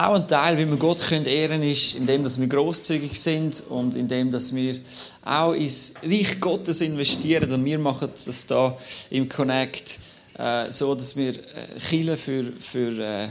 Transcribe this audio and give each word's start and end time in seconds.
auch 0.00 0.14
ein 0.14 0.26
Teil, 0.26 0.56
wie 0.56 0.66
wir 0.66 0.78
Gott 0.78 1.00
können 1.00 1.26
ehren 1.26 1.62
ist, 1.62 1.94
indem 1.94 2.24
dass 2.24 2.40
wir 2.40 2.46
großzügig 2.46 3.20
sind 3.20 3.62
und 3.68 3.94
indem 3.94 4.32
dass 4.32 4.54
wir 4.54 4.76
auch 5.22 5.52
ins 5.52 5.94
Reich 6.02 6.40
Gottes 6.40 6.80
investieren. 6.80 7.52
Und 7.52 7.64
wir 7.64 7.78
machen 7.78 8.08
das 8.24 8.46
da 8.46 8.76
im 9.10 9.28
Connect 9.28 9.98
äh, 10.38 10.70
so, 10.72 10.94
dass 10.94 11.16
wir 11.16 11.32
äh, 11.32 11.78
Chile 11.78 12.16
für, 12.16 12.50
für, 12.50 12.98
äh, 12.98 13.28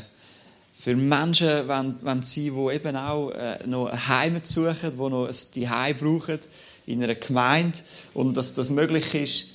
für 0.77 0.95
Menschen 0.95 1.67
wollen, 1.67 1.95
wollen 2.03 2.21
sein, 2.21 2.53
die 2.53 2.75
eben 2.75 2.95
auch 2.95 3.31
äh, 3.31 3.65
noch 3.65 3.87
ein 3.87 4.07
Heim 4.07 4.39
suchen, 4.43 4.91
die 4.93 5.09
noch 5.09 5.27
ein 5.27 5.69
Heim 5.69 5.97
brauchen 5.97 6.39
in 6.85 7.03
einer 7.03 7.15
Gemeinde. 7.15 7.79
Und 8.13 8.37
dass 8.37 8.53
das 8.53 8.69
möglich 8.69 9.15
ist, 9.15 9.45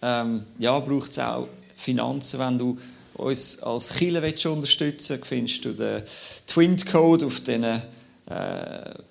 ähm, 0.00 0.44
ja, 0.60 0.78
braucht 0.78 1.10
es 1.10 1.18
auch 1.18 1.48
Finanzen, 1.74 2.38
wenn 2.38 2.58
du 2.58 2.78
uns 3.14 3.62
als 3.62 3.94
Chile 3.96 4.20
unterstützen 4.20 5.16
willst, 5.16 5.26
findest 5.26 5.64
du 5.64 5.72
den 5.72 6.02
Twin-Code 6.46 7.26
auf 7.26 7.40
diesen 7.40 7.64
äh, 7.64 7.80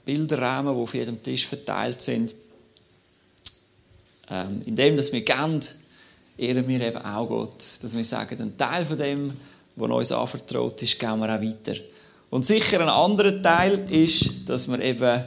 Bilderrahmen, 0.06 0.76
die 0.76 0.82
auf 0.82 0.94
jedem 0.94 1.22
Tisch 1.22 1.46
verteilt 1.46 2.02
sind. 2.02 2.34
Ähm, 4.30 4.62
indem 4.66 4.98
dass 4.98 5.12
wir 5.12 5.22
geben, 5.22 5.60
ehren 6.38 6.68
wir 6.68 6.82
eben 6.82 6.98
auch 6.98 7.28
Gott. 7.28 7.64
Dass 7.82 7.96
wir 7.96 8.06
sagen, 8.06 8.42
ein 8.42 8.58
Teil 8.58 8.86
von 8.86 8.98
dem, 8.98 9.34
was 9.76 9.90
uns 9.90 10.12
anvertraut 10.12 10.82
ist, 10.82 11.00
geben 11.00 11.20
wir 11.20 11.36
auch 11.36 11.42
weiter. 11.42 11.76
Und 12.30 12.46
sicher 12.46 12.80
ein 12.80 12.90
anderer 12.90 13.42
Teil 13.42 13.92
ist, 13.92 14.48
dass 14.48 14.68
wir 14.70 14.80
eben 14.80 15.24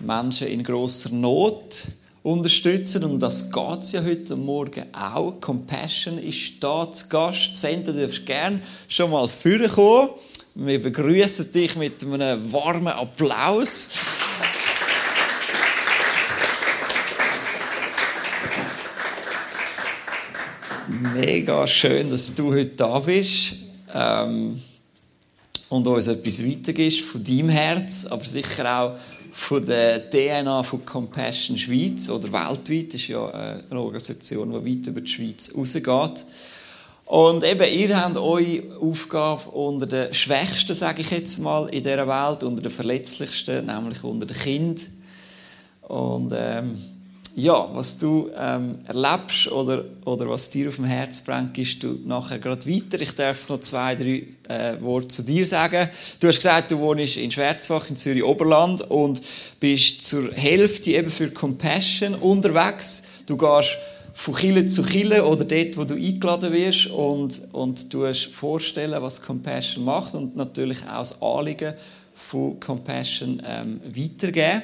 Menschen 0.00 0.48
in 0.48 0.62
großer 0.62 1.10
Not 1.10 1.86
unterstützen. 2.24 3.04
Und 3.04 3.20
das 3.20 3.52
geht 3.52 3.80
es 3.82 3.92
ja 3.92 4.02
heute 4.02 4.34
Morgen 4.34 4.86
auch. 4.92 5.40
Compassion 5.40 6.18
ist 6.18 6.64
da 6.64 6.90
zu 6.90 7.08
Gast. 7.08 7.54
Sender 7.54 7.92
darfst 7.92 8.26
gerne 8.26 8.60
schon 8.88 9.10
mal 9.10 9.28
vorkommen. 9.28 10.08
Wir 10.56 10.80
begrüßen 10.80 11.52
dich 11.52 11.76
mit 11.76 12.02
einem 12.02 12.52
warmen 12.52 12.88
Applaus. 12.88 13.90
Mega 21.14 21.66
schön, 21.66 22.10
dass 22.10 22.34
du 22.34 22.52
heute 22.52 22.66
da 22.76 22.98
bist 23.00 23.56
ähm, 23.92 24.60
und 25.68 25.86
uns 25.86 26.06
etwas 26.06 26.44
weitergibst 26.44 27.00
von 27.00 27.24
deinem 27.24 27.48
Herz, 27.48 28.06
aber 28.06 28.24
sicher 28.24 28.80
auch 28.80 28.98
von 29.36 29.66
der 29.66 30.08
DNA 30.10 30.62
von 30.62 30.86
Compassion 30.86 31.58
Schweiz 31.58 32.08
oder 32.08 32.32
weltweit, 32.32 32.94
ist 32.94 33.08
ja 33.08 33.26
eine 33.28 33.80
Organisation, 33.80 34.50
die 34.50 34.78
weit 34.78 34.86
über 34.86 35.00
die 35.00 35.10
Schweiz 35.10 35.52
rausgeht. 35.56 36.24
Und 37.06 37.44
eben, 37.44 37.72
ihr 37.74 38.00
habt 38.00 38.16
eure 38.16 38.62
Aufgabe 38.80 39.50
unter 39.50 39.86
den 39.86 40.14
Schwächsten, 40.14 40.74
sage 40.74 41.02
ich 41.02 41.10
jetzt 41.10 41.40
mal, 41.40 41.68
in 41.68 41.82
dieser 41.82 42.06
Welt, 42.06 42.44
unter 42.44 42.62
den 42.62 42.70
Verletzlichsten, 42.70 43.66
nämlich 43.66 44.04
unter 44.04 44.24
den 44.24 44.36
Kindern. 44.36 44.86
Und 45.82 46.32
ähm, 46.34 46.78
ja, 47.36 47.68
was 47.72 47.98
du 47.98 48.30
ähm, 48.36 48.74
erlebst 48.86 49.50
oder, 49.50 49.84
oder 50.04 50.28
was 50.28 50.50
dir 50.50 50.68
auf 50.68 50.76
dem 50.76 50.84
Herz 50.84 51.22
brennt, 51.22 51.54
gibst 51.54 51.82
du 51.82 51.98
nachher 52.04 52.38
gerade 52.38 52.66
weiter. 52.66 53.00
Ich 53.00 53.14
darf 53.14 53.48
noch 53.48 53.60
zwei, 53.60 53.96
drei 53.96 54.26
äh, 54.48 54.80
Worte 54.80 55.08
zu 55.08 55.22
dir 55.22 55.44
sagen. 55.44 55.88
Du 56.20 56.28
hast 56.28 56.36
gesagt, 56.36 56.70
du 56.70 56.78
wohnst 56.78 57.16
in 57.16 57.30
Schwerzbach 57.30 57.88
in 57.90 57.96
Zürich-Oberland 57.96 58.82
und 58.90 59.20
bist 59.58 60.06
zur 60.06 60.32
Hälfte 60.32 60.92
eben 60.92 61.10
für 61.10 61.30
Compassion 61.30 62.14
unterwegs. 62.14 63.04
Du 63.26 63.36
gehst 63.36 63.78
von 64.12 64.34
Kille 64.34 64.66
zu 64.66 64.84
Kille 64.84 65.24
oder 65.24 65.44
dort, 65.44 65.76
wo 65.76 65.84
du 65.84 65.94
eingeladen 65.94 66.52
wirst 66.52 66.86
und, 66.86 67.40
und 67.52 67.92
du 67.92 68.12
vorstellen, 68.14 69.02
was 69.02 69.22
Compassion 69.22 69.84
macht 69.84 70.14
und 70.14 70.36
natürlich 70.36 70.78
auch 70.84 70.98
das 70.98 71.20
Anliegen 71.20 71.74
von 72.14 72.60
Compassion 72.60 73.42
ähm, 73.44 73.80
weitergeben. 73.84 74.62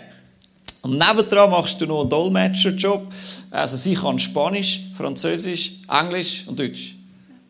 Und 0.83 0.99
nebendran 0.99 1.51
machst 1.51 1.81
du 1.81 1.87
noch 1.87 2.01
einen 2.01 2.11
Dolmetscherjob. 2.11 3.13
Also 3.51 3.77
sie 3.77 3.95
kann 3.95 4.19
Spanisch, 4.19 4.81
Französisch, 4.97 5.73
Englisch 5.89 6.45
und 6.47 6.59
Deutsch. 6.59 6.95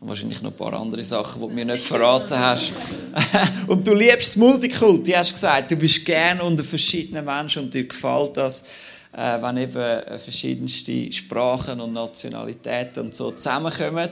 Und 0.01 0.09
wahrscheinlich 0.09 0.41
noch 0.41 0.51
ein 0.51 0.57
paar 0.57 0.73
andere 0.73 1.03
Sachen, 1.03 1.41
die 1.41 1.47
du 1.47 1.53
mir 1.53 1.65
nicht 1.65 1.83
verraten 1.83 2.37
hast. 2.37 2.73
und 3.67 3.87
du 3.87 3.93
liebst 3.93 4.29
das 4.29 4.35
Multikult. 4.37 5.07
Du 5.07 5.15
hast 5.15 5.31
gesagt, 5.31 5.71
du 5.71 5.75
bist 5.75 6.03
gern 6.03 6.41
unter 6.41 6.63
verschiedenen 6.63 7.23
Menschen 7.23 7.63
und 7.63 7.73
dir 7.73 7.87
gefällt 7.87 8.35
das, 8.35 8.65
äh, 9.13 9.41
wenn 9.41 9.57
eben 9.57 9.77
äh, 9.77 10.17
verschiedenste 10.17 11.11
Sprachen 11.13 11.79
und 11.79 11.93
Nationalitäten 11.93 13.05
und 13.05 13.15
so 13.15 13.31
zusammenkommen. 13.31 14.09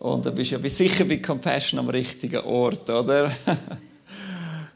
Und 0.00 0.26
du 0.26 0.32
bist 0.32 0.50
ja 0.50 0.58
sicher 0.68 1.04
bei 1.04 1.18
Compassion 1.18 1.78
am 1.78 1.88
richtigen 1.88 2.40
Ort, 2.40 2.90
oder? 2.90 3.30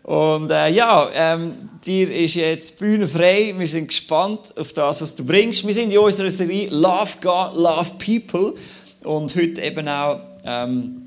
Und 0.06 0.53
äh, 0.53 0.71
ja, 0.71 1.11
ähm, 1.15 1.55
dir 1.84 2.15
ist 2.15 2.37
jetzt 2.37 2.78
die 2.78 2.84
Bühne 2.84 3.09
frei. 3.09 3.53
Wir 3.56 3.67
sind 3.67 3.89
gespannt 3.89 4.56
auf 4.56 4.72
das, 4.72 5.03
was 5.03 5.17
du 5.17 5.27
bringst. 5.27 5.67
Wir 5.67 5.75
sind 5.75 5.93
in 5.93 5.99
unserer 5.99 6.31
Serie 6.31 6.69
Love 6.71 7.15
God, 7.21 7.56
Love 7.56 7.91
People. 7.99 8.55
Und 9.03 9.34
heute 9.34 9.61
eben 9.62 9.89
auch 9.89 10.21
ähm, 10.45 11.03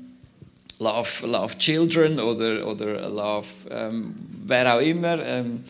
Love, 0.80 1.26
Love 1.26 1.56
Children 1.56 2.20
oder, 2.20 2.68
oder 2.68 3.08
Love 3.08 3.46
ähm, 3.70 4.14
wer 4.44 4.76
auch 4.76 4.80
immer. 4.82 5.24
Ähm, 5.24 5.60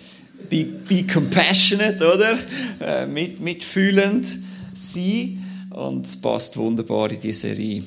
be, 0.49 0.65
be 0.65 1.07
compassionate, 1.07 2.05
oder? 2.05 2.37
Äh, 2.81 3.07
mit, 3.07 3.39
mitfühlend 3.39 4.27
sein. 4.75 5.69
Und 5.71 6.05
es 6.05 6.21
passt 6.21 6.57
wunderbar 6.57 7.13
in 7.13 7.21
diese 7.21 7.55
Serie. 7.55 7.85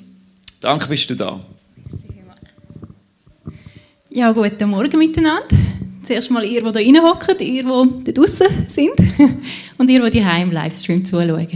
Danke, 0.61 0.87
bist 0.87 1.09
du 1.09 1.15
da. 1.15 1.41
Ja, 4.15 4.31
guten 4.31 4.69
Morgen 4.69 4.99
miteinander. 4.99 5.47
Zuerst 6.03 6.29
mal 6.29 6.45
ihr, 6.45 6.61
die 6.61 6.79
hier 6.83 6.93
reinhocken, 6.93 7.39
ihr, 7.39 7.63
die 7.63 8.03
da 8.03 8.11
draußen 8.11 8.45
sind 8.67 8.93
und 9.79 9.89
ihr, 9.89 10.07
die 10.07 10.23
hier 10.23 10.37
im 10.37 10.51
Livestream 10.51 11.03
zuschauen. 11.03 11.47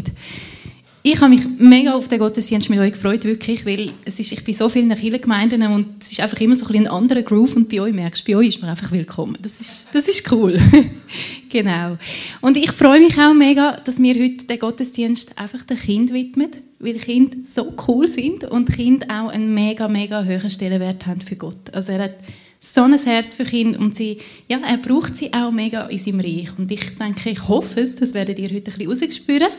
Ich 1.04 1.22
habe 1.22 1.30
mich 1.30 1.42
mega 1.60 1.94
auf 1.94 2.08
den 2.08 2.18
Gottesdienst 2.18 2.72
mit 2.72 2.80
euch 2.80 2.94
gefreut, 2.94 3.26
wirklich, 3.26 3.64
weil 3.64 3.92
es 4.06 4.20
ist, 4.20 4.32
ich 4.32 4.44
bin 4.44 4.56
so 4.56 4.70
vielen 4.70 4.90
Kirchengemeinden 4.90 5.68
und 5.68 6.02
es 6.02 6.14
ist 6.14 6.20
einfach 6.20 6.42
immer 6.42 6.56
so 6.56 6.66
ein, 6.66 6.78
ein 6.78 6.88
anderer 6.88 7.22
Groove 7.22 7.58
und 7.58 7.70
bei 7.70 7.80
euch 7.80 7.94
merkst 7.94 8.28
du, 8.28 8.32
bei 8.32 8.38
euch 8.40 8.48
ist 8.48 8.62
man 8.62 8.72
einfach 8.72 8.92
willkommen. 8.92 9.38
Das 9.40 9.62
ist, 9.62 9.86
das 9.94 10.08
ist 10.08 10.32
cool. 10.32 10.60
genau. 11.50 11.98
Und 12.42 12.58
ich 12.58 12.72
freue 12.72 13.00
mich 13.00 13.20
auch 13.20 13.36
mega, 13.36 13.80
dass 13.86 14.02
wir 14.02 14.16
heute 14.16 14.46
den 14.46 14.58
Gottesdienst 14.58 15.38
einfach 15.38 15.62
den 15.62 15.78
Kind 15.78 16.12
widmen, 16.12 16.50
weil 16.80 16.96
Kinder 16.96 17.38
so 17.44 17.72
cool 17.88 18.08
sind 18.08 18.46
und 18.46 18.74
Kinder 18.74 19.06
auch 19.10 19.30
einen 19.30 19.54
mega, 19.54 19.88
mega 19.88 20.26
hohen 20.26 20.50
Stellenwert 20.50 21.06
haben 21.06 21.22
für 21.22 21.36
Gott. 21.36 21.72
Also 21.72 21.92
er 21.92 22.06
hat 22.06 22.16
so 22.60 22.84
ein 22.84 22.98
Herz 22.98 23.36
für 23.36 23.44
Kinder 23.44 23.80
und 23.80 23.96
sie, 23.96 24.18
ja, 24.48 24.60
er 24.60 24.78
braucht 24.78 25.16
sie 25.16 25.34
auch 25.34 25.52
mega 25.52 25.88
in 25.88 25.98
seinem 25.98 26.20
Reich. 26.20 26.50
Und 26.58 26.72
ich 26.72 26.98
denke, 26.98 27.30
ich 27.30 27.48
hoffe 27.48 27.82
es, 27.82 27.96
das 27.96 28.14
werdet 28.14 28.40
ihr 28.40 28.48
heute 28.48 28.72
ein 28.72 28.88
bisschen 28.88 29.10
rausspüren. 29.10 29.50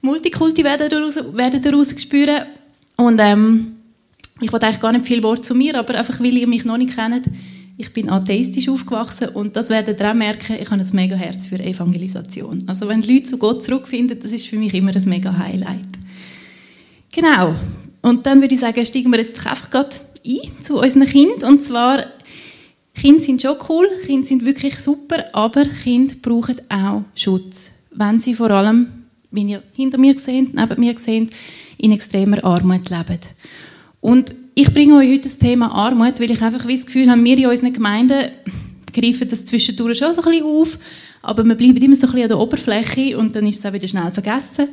Multikulti 0.00 0.64
werden 0.64 0.88
daraus, 0.88 1.16
werden 1.32 1.98
spüren. 1.98 2.42
Und 2.96 3.20
ähm, 3.20 3.76
ich 4.40 4.52
wollte 4.52 4.66
eigentlich 4.66 4.80
gar 4.80 4.92
nicht 4.92 5.06
viel 5.06 5.22
Wort 5.22 5.44
zu 5.44 5.54
mir, 5.54 5.78
aber 5.78 5.94
einfach, 5.94 6.20
weil 6.20 6.36
ihr 6.36 6.48
mich 6.48 6.64
noch 6.64 6.76
nicht 6.76 6.96
kennt, 6.96 7.26
ich 7.78 7.92
bin 7.92 8.10
atheistisch 8.10 8.68
aufgewachsen 8.68 9.28
und 9.30 9.56
das 9.56 9.70
werdet 9.70 9.98
ihr 9.98 10.10
auch 10.10 10.14
merken, 10.14 10.56
ich 10.60 10.70
habe 10.70 10.80
ein 10.80 10.86
mega 10.92 11.16
Herz 11.16 11.46
für 11.46 11.58
Evangelisation. 11.58 12.62
Also 12.66 12.86
wenn 12.86 13.00
die 13.00 13.14
Leute 13.14 13.26
zu 13.26 13.38
Gott 13.38 13.64
zurückfinden, 13.64 14.18
das 14.20 14.32
ist 14.32 14.46
für 14.46 14.56
mich 14.56 14.74
immer 14.74 14.94
ein 14.94 15.08
mega 15.08 15.36
Highlight. 15.36 15.88
Genau. 17.12 17.54
Und 18.02 18.26
dann 18.26 18.40
würde 18.40 18.54
ich 18.54 18.60
sagen, 18.60 18.84
steigen 18.84 19.10
wir 19.10 19.20
jetzt 19.20 19.38
einfach 19.46 19.70
gerade 19.70 19.96
ein 20.26 20.62
zu 20.62 20.80
unseren 20.80 21.06
Kindern. 21.06 21.52
Und 21.52 21.64
zwar 21.64 22.04
Kinder 22.94 23.22
sind 23.22 23.42
schon 23.42 23.56
cool, 23.68 23.88
Kinder 24.04 24.26
sind 24.26 24.44
wirklich 24.44 24.78
super, 24.78 25.24
aber 25.32 25.64
Kinder 25.64 26.14
brauchen 26.20 26.60
auch 26.68 27.02
Schutz, 27.14 27.70
wenn 27.90 28.18
sie 28.18 28.34
vor 28.34 28.50
allem, 28.50 28.88
wie 29.30 29.42
ihr 29.44 29.62
hinter 29.74 29.98
mir 29.98 30.18
seht, 30.18 30.54
neben 30.54 30.80
mir 30.80 30.96
seht, 30.98 31.30
in 31.78 31.92
extremer 31.92 32.44
Armut 32.44 32.90
leben. 32.90 33.18
Und 34.00 34.34
ich 34.54 34.72
bringe 34.72 34.96
euch 34.96 35.10
heute 35.10 35.22
das 35.22 35.38
Thema 35.38 35.72
Armut, 35.72 36.20
weil 36.20 36.30
ich 36.30 36.42
einfach 36.42 36.66
das 36.66 36.86
Gefühl 36.86 37.10
habe, 37.10 37.24
wir 37.24 37.38
in 37.38 37.46
unseren 37.46 37.72
Gemeinden 37.72 38.30
greifen 38.92 39.28
das 39.28 39.46
zwischendurch 39.46 39.98
schon 39.98 40.12
so 40.12 40.20
ein 40.22 40.30
bisschen 40.30 40.46
auf, 40.46 40.78
aber 41.22 41.44
wir 41.44 41.54
bleiben 41.54 41.78
immer 41.78 41.96
so 41.96 42.02
ein 42.02 42.12
bisschen 42.12 42.22
an 42.22 42.28
der 42.28 42.38
Oberfläche 42.38 43.16
und 43.16 43.34
dann 43.34 43.46
ist 43.46 43.60
es 43.60 43.66
auch 43.66 43.72
wieder 43.72 43.88
schnell 43.88 44.10
vergessen. 44.10 44.68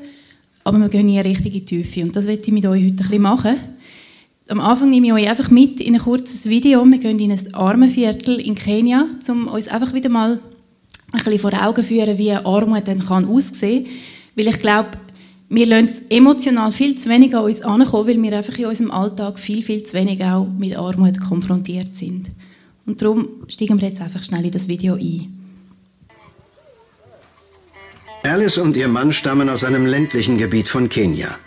Aber 0.64 0.78
wir 0.78 0.90
gehen 0.90 1.06
nie 1.06 1.20
richtig 1.20 1.56
in 1.56 1.66
die 1.66 1.66
Tiefe 1.66 2.04
und 2.04 2.16
das 2.16 2.28
werde 2.28 2.42
ich 2.44 2.52
mit 2.52 2.66
euch 2.66 2.84
heute 2.84 2.92
ein 2.92 2.96
bisschen 2.98 3.22
machen. 3.22 3.56
Am 4.50 4.60
Anfang 4.62 4.90
nehme 4.90 5.06
ich 5.06 5.14
euch 5.14 5.30
einfach 5.30 5.52
mit 5.52 5.80
in 5.80 5.94
ein 5.94 6.02
kurzes 6.02 6.50
Video. 6.50 6.84
Wir 6.84 6.98
gehen 6.98 7.20
in 7.20 7.32
ein 7.32 7.54
Armenviertel 7.54 8.40
in 8.40 8.56
Kenia, 8.56 9.06
um 9.28 9.48
uns 9.48 9.68
einfach 9.68 9.94
wieder 9.94 10.10
mal 10.10 10.40
ein 11.12 11.24
bisschen 11.24 11.38
vor 11.38 11.54
Augen 11.54 11.84
führen, 11.84 12.18
wie 12.18 12.32
Armut 12.32 12.88
dann 12.88 12.98
kann 12.98 13.26
aussehen 13.26 13.84
kann. 13.84 13.94
Weil 14.36 14.48
ich 14.48 14.58
glaube, 14.58 14.90
wir 15.50 15.68
lassen 15.68 15.86
es 15.86 16.02
emotional 16.10 16.72
viel 16.72 16.96
zu 16.98 17.10
wenig 17.10 17.36
an 17.36 17.44
uns 17.44 17.62
ankommen, 17.62 18.08
weil 18.08 18.24
wir 18.24 18.38
einfach 18.38 18.58
in 18.58 18.66
unserem 18.66 18.90
Alltag 18.90 19.38
viel, 19.38 19.62
viel 19.62 19.84
zu 19.84 19.96
wenig 19.96 20.24
auch 20.24 20.48
mit 20.58 20.76
Armut 20.76 21.20
konfrontiert 21.20 21.96
sind. 21.96 22.30
Und 22.88 23.04
darum 23.04 23.28
steigen 23.50 23.80
wir 23.80 23.90
jetzt 23.90 24.02
einfach 24.02 24.24
schnell 24.24 24.46
in 24.46 24.52
das 24.52 24.68
Video 24.68 24.96
ein. 24.96 25.32
Alice 28.24 28.58
und 28.58 28.76
ihr 28.76 28.88
Mann 28.88 29.14
stammen 29.14 29.48
aus 29.48 29.64
einem 29.64 29.86
ländlichen 29.86 30.40
Gebiet 30.40 30.68
von 30.68 30.90
Kenia. 30.90 31.38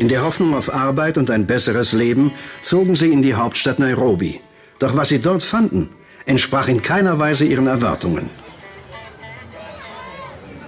In 0.00 0.08
der 0.08 0.22
Hoffnung 0.22 0.54
auf 0.54 0.72
Arbeit 0.72 1.18
und 1.18 1.30
ein 1.30 1.46
besseres 1.46 1.92
Leben 1.92 2.32
zogen 2.62 2.96
sie 2.96 3.12
in 3.12 3.20
die 3.20 3.34
Hauptstadt 3.34 3.78
Nairobi. 3.78 4.40
Doch 4.78 4.96
was 4.96 5.10
sie 5.10 5.20
dort 5.20 5.42
fanden, 5.42 5.90
entsprach 6.24 6.68
in 6.68 6.80
keiner 6.80 7.18
Weise 7.18 7.44
ihren 7.44 7.66
Erwartungen. 7.66 8.30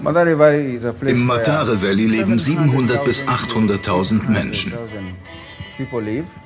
Im 0.01 1.25
Matare 1.25 1.81
Valley 1.81 2.07
leben 2.09 2.39
700 2.39 3.05
bis 3.07 3.23
800.000 3.23 4.29
Menschen. 4.29 4.75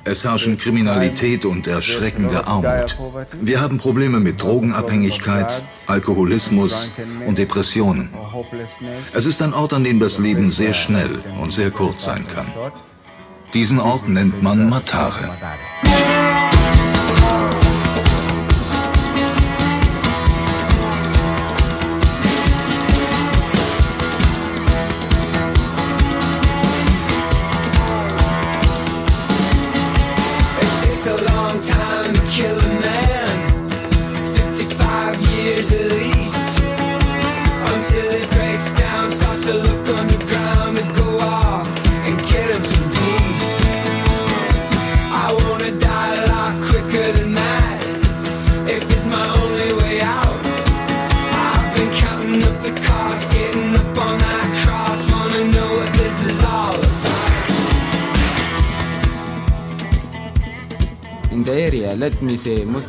Es 0.03 0.23
herrschen 0.23 0.57
Kriminalität 0.57 1.45
und 1.45 1.67
erschreckende 1.67 2.45
Armut. 2.47 2.97
Wir 3.41 3.61
haben 3.61 3.77
Probleme 3.77 4.19
mit 4.19 4.41
Drogenabhängigkeit, 4.41 5.63
Alkoholismus 5.87 6.91
und 7.25 7.37
Depressionen. 7.37 8.09
Es 9.13 9.25
ist 9.25 9.41
ein 9.41 9.53
Ort, 9.53 9.73
an 9.73 9.83
dem 9.83 9.99
das 9.99 10.19
Leben 10.19 10.51
sehr 10.51 10.73
schnell 10.73 11.19
und 11.41 11.51
sehr 11.53 11.71
kurz 11.71 12.05
sein 12.05 12.25
kann. 12.33 12.47
Diesen 13.53 13.79
Ort 13.79 14.07
nennt 14.09 14.43
man 14.43 14.69
Matare. 14.69 15.29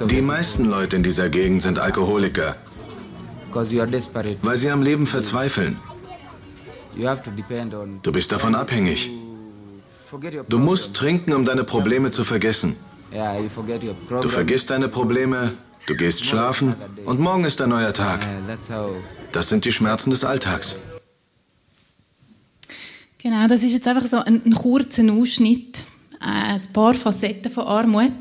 Die 0.08 0.22
meisten 0.22 0.64
Leute 0.64 0.96
in 0.96 1.02
dieser 1.02 1.28
Gegend 1.28 1.62
sind 1.62 1.78
Alkoholiker, 1.78 2.56
weil 3.52 4.56
sie 4.56 4.70
am 4.70 4.82
Leben 4.82 5.06
verzweifeln. 5.06 5.78
Du 8.03 8.12
bist 8.12 8.33
davon 8.33 8.55
abhängig. 8.55 9.11
Du 10.49 10.59
musst 10.59 10.97
trinken, 10.97 11.33
um 11.33 11.45
deine 11.45 11.65
Probleme 11.65 12.11
zu 12.11 12.25
vergessen. 12.25 12.77
Du 14.09 14.29
vergisst 14.29 14.71
deine 14.71 14.89
Probleme, 14.89 15.53
du 15.87 15.95
gehst 15.95 16.25
schlafen 16.25 16.75
und 17.05 17.21
morgen 17.21 17.45
ist 17.45 17.61
ein 17.61 17.71
neuer 17.71 17.93
Tag. 17.93 18.27
Das 19.33 19.49
sind 19.49 19.65
die 19.65 19.73
Schmerzen 19.73 20.11
des 20.11 20.25
Alltags. 20.25 20.77
Genau, 23.19 23.47
das 23.49 23.62
ist 23.62 23.73
jetzt 23.73 23.89
einfach 23.89 24.05
so 24.06 24.19
ein, 24.19 24.43
ein 24.44 24.55
kurzer 24.55 25.03
Ausschnitt, 25.12 25.81
äh, 26.21 26.55
ein 26.55 26.62
paar 26.73 26.94
Facetten 26.94 27.51
von 27.51 27.65
Armut. 27.65 28.12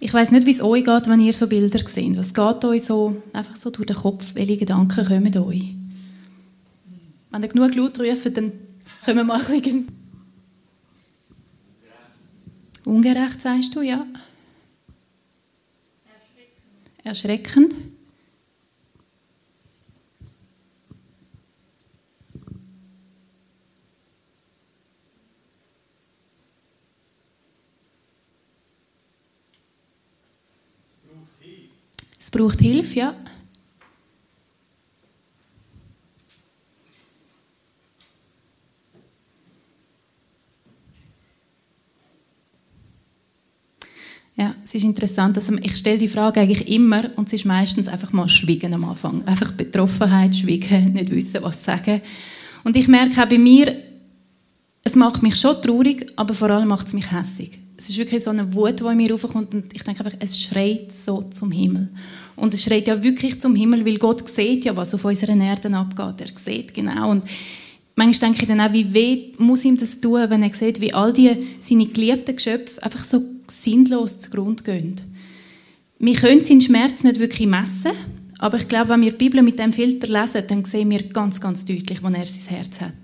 Ich 0.00 0.12
weiß 0.12 0.30
nicht, 0.32 0.46
wie 0.46 0.50
es 0.50 0.62
euch 0.62 0.84
geht, 0.84 1.08
wenn 1.08 1.20
ihr 1.20 1.32
so 1.32 1.48
Bilder 1.48 1.78
seht. 1.86 2.16
Was 2.16 2.34
geht 2.34 2.64
euch 2.64 2.84
so 2.84 3.20
einfach 3.32 3.56
so 3.56 3.70
durch 3.70 3.86
den 3.86 3.96
Kopf? 3.96 4.34
Welche 4.34 4.58
Gedanken 4.58 5.06
kommen 5.06 5.36
euch? 5.38 5.77
Wenn 7.30 7.42
ihr 7.42 7.48
genug 7.48 7.74
laut 7.74 7.98
ruft, 7.98 8.36
dann 8.36 8.52
können 9.04 9.16
wir 9.18 9.24
mal 9.24 9.40
ein 9.40 9.60
bisschen... 9.60 9.88
Ungerecht, 12.84 13.40
sagst 13.42 13.76
du, 13.76 13.82
ja. 13.82 14.06
Erschreckend. 17.04 17.74
Es 32.18 32.30
braucht 32.30 32.60
Hilfe, 32.60 32.94
ja. 32.94 33.14
Ja, 44.38 44.54
es 44.62 44.72
ist 44.72 44.84
interessant, 44.84 45.36
dass 45.36 45.50
ich 45.50 45.76
stelle 45.76 45.98
die 45.98 46.06
Frage 46.06 46.38
eigentlich 46.38 46.68
immer 46.68 47.10
und 47.16 47.26
es 47.26 47.32
ist 47.32 47.44
meistens 47.44 47.88
einfach 47.88 48.12
mal 48.12 48.28
Schweigen 48.28 48.72
am 48.72 48.84
Anfang. 48.84 49.26
Einfach 49.26 49.50
Betroffenheit, 49.50 50.36
Schweigen, 50.36 50.92
nicht 50.92 51.10
wissen, 51.10 51.42
was 51.42 51.64
sagen. 51.64 52.00
Und 52.62 52.76
ich 52.76 52.86
merke 52.86 53.20
auch 53.20 53.28
bei 53.28 53.36
mir, 53.36 53.74
es 54.84 54.94
macht 54.94 55.24
mich 55.24 55.34
schon 55.34 55.60
traurig, 55.60 56.06
aber 56.14 56.34
vor 56.34 56.50
allem 56.50 56.68
macht 56.68 56.86
es 56.86 56.92
mich 56.92 57.10
hässig. 57.10 57.58
Es 57.76 57.88
ist 57.88 57.98
wirklich 57.98 58.22
so 58.22 58.30
eine 58.30 58.54
Wut, 58.54 58.78
die 58.78 58.84
in 58.84 58.96
mir 58.96 59.10
raufkommt 59.10 59.54
und 59.56 59.74
ich 59.74 59.82
denke 59.82 60.04
einfach, 60.04 60.16
es 60.20 60.40
schreit 60.40 60.92
so 60.92 61.22
zum 61.22 61.50
Himmel. 61.50 61.88
Und 62.36 62.54
es 62.54 62.62
schreit 62.62 62.86
ja 62.86 63.02
wirklich 63.02 63.40
zum 63.40 63.56
Himmel, 63.56 63.84
weil 63.84 63.98
Gott 63.98 64.28
sieht 64.28 64.64
ja, 64.64 64.76
was 64.76 64.94
auf 64.94 65.04
unseren 65.04 65.40
Erden 65.40 65.74
abgeht. 65.74 66.28
Er 66.30 66.38
sieht 66.38 66.72
genau. 66.74 67.10
Und 67.10 67.24
manchmal 67.96 68.30
denke 68.30 68.42
ich 68.42 68.48
dann 68.48 68.60
auch, 68.60 68.72
wie 68.72 68.94
weh 68.94 69.32
muss 69.38 69.64
ihm 69.64 69.76
das 69.76 70.00
tun, 70.00 70.30
wenn 70.30 70.44
er 70.44 70.54
sieht, 70.54 70.80
wie 70.80 70.94
all 70.94 71.12
die 71.12 71.36
seine 71.60 71.86
geliebten 71.86 72.36
Geschöpfe 72.36 72.80
einfach 72.84 73.02
so 73.02 73.20
sinnlos 73.50 74.20
zugrunde 74.20 74.62
gehen. 74.62 74.96
Wir 75.98 76.14
können 76.14 76.44
seinen 76.44 76.60
Schmerz 76.60 77.02
nicht 77.02 77.18
wirklich 77.18 77.48
messen, 77.48 77.92
aber 78.38 78.58
ich 78.58 78.68
glaube, 78.68 78.90
wenn 78.90 79.00
wir 79.00 79.10
die 79.10 79.16
Bibel 79.16 79.42
mit 79.42 79.58
dem 79.58 79.72
Filter 79.72 80.06
lesen, 80.06 80.44
dann 80.46 80.64
sehen 80.64 80.90
wir 80.90 81.02
ganz, 81.02 81.40
ganz 81.40 81.64
deutlich, 81.64 82.02
wo 82.02 82.08
er 82.08 82.26
sein 82.26 82.56
Herz 82.56 82.80
hat. 82.80 82.94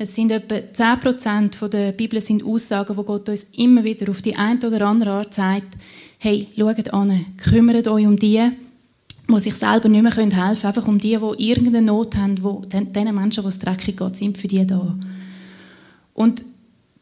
Es 0.00 0.14
sind 0.14 0.30
etwa 0.30 0.54
10% 0.54 1.68
der 1.68 1.90
Bibel 1.90 2.20
sind 2.20 2.44
Aussagen, 2.44 2.96
wo 2.96 3.02
Gott 3.02 3.28
uns 3.28 3.46
immer 3.56 3.82
wieder 3.82 4.08
auf 4.08 4.22
die 4.22 4.36
eine 4.36 4.64
oder 4.64 4.86
andere 4.86 5.10
Art 5.10 5.34
sagt, 5.34 5.76
hey, 6.18 6.46
schaut 6.56 6.90
an, 6.90 7.26
kümmert 7.36 7.88
euch 7.88 8.06
um 8.06 8.16
die, 8.16 8.48
die 9.28 9.40
sich 9.40 9.54
selber 9.54 9.88
nicht 9.88 10.02
mehr 10.02 10.14
helfen 10.14 10.30
können, 10.30 10.64
einfach 10.64 10.86
um 10.86 10.98
die, 10.98 11.16
die 11.16 11.48
irgendeine 11.48 11.82
Not 11.82 12.14
haben, 12.14 12.36
die, 12.36 12.92
den 12.92 13.14
Menschen, 13.14 13.42
die 13.42 13.48
es 13.48 13.58
dreckig 13.58 13.96
geht, 13.96 14.16
sind 14.16 14.38
für 14.38 14.46
die 14.46 14.64
da. 14.64 14.96
Und 16.14 16.44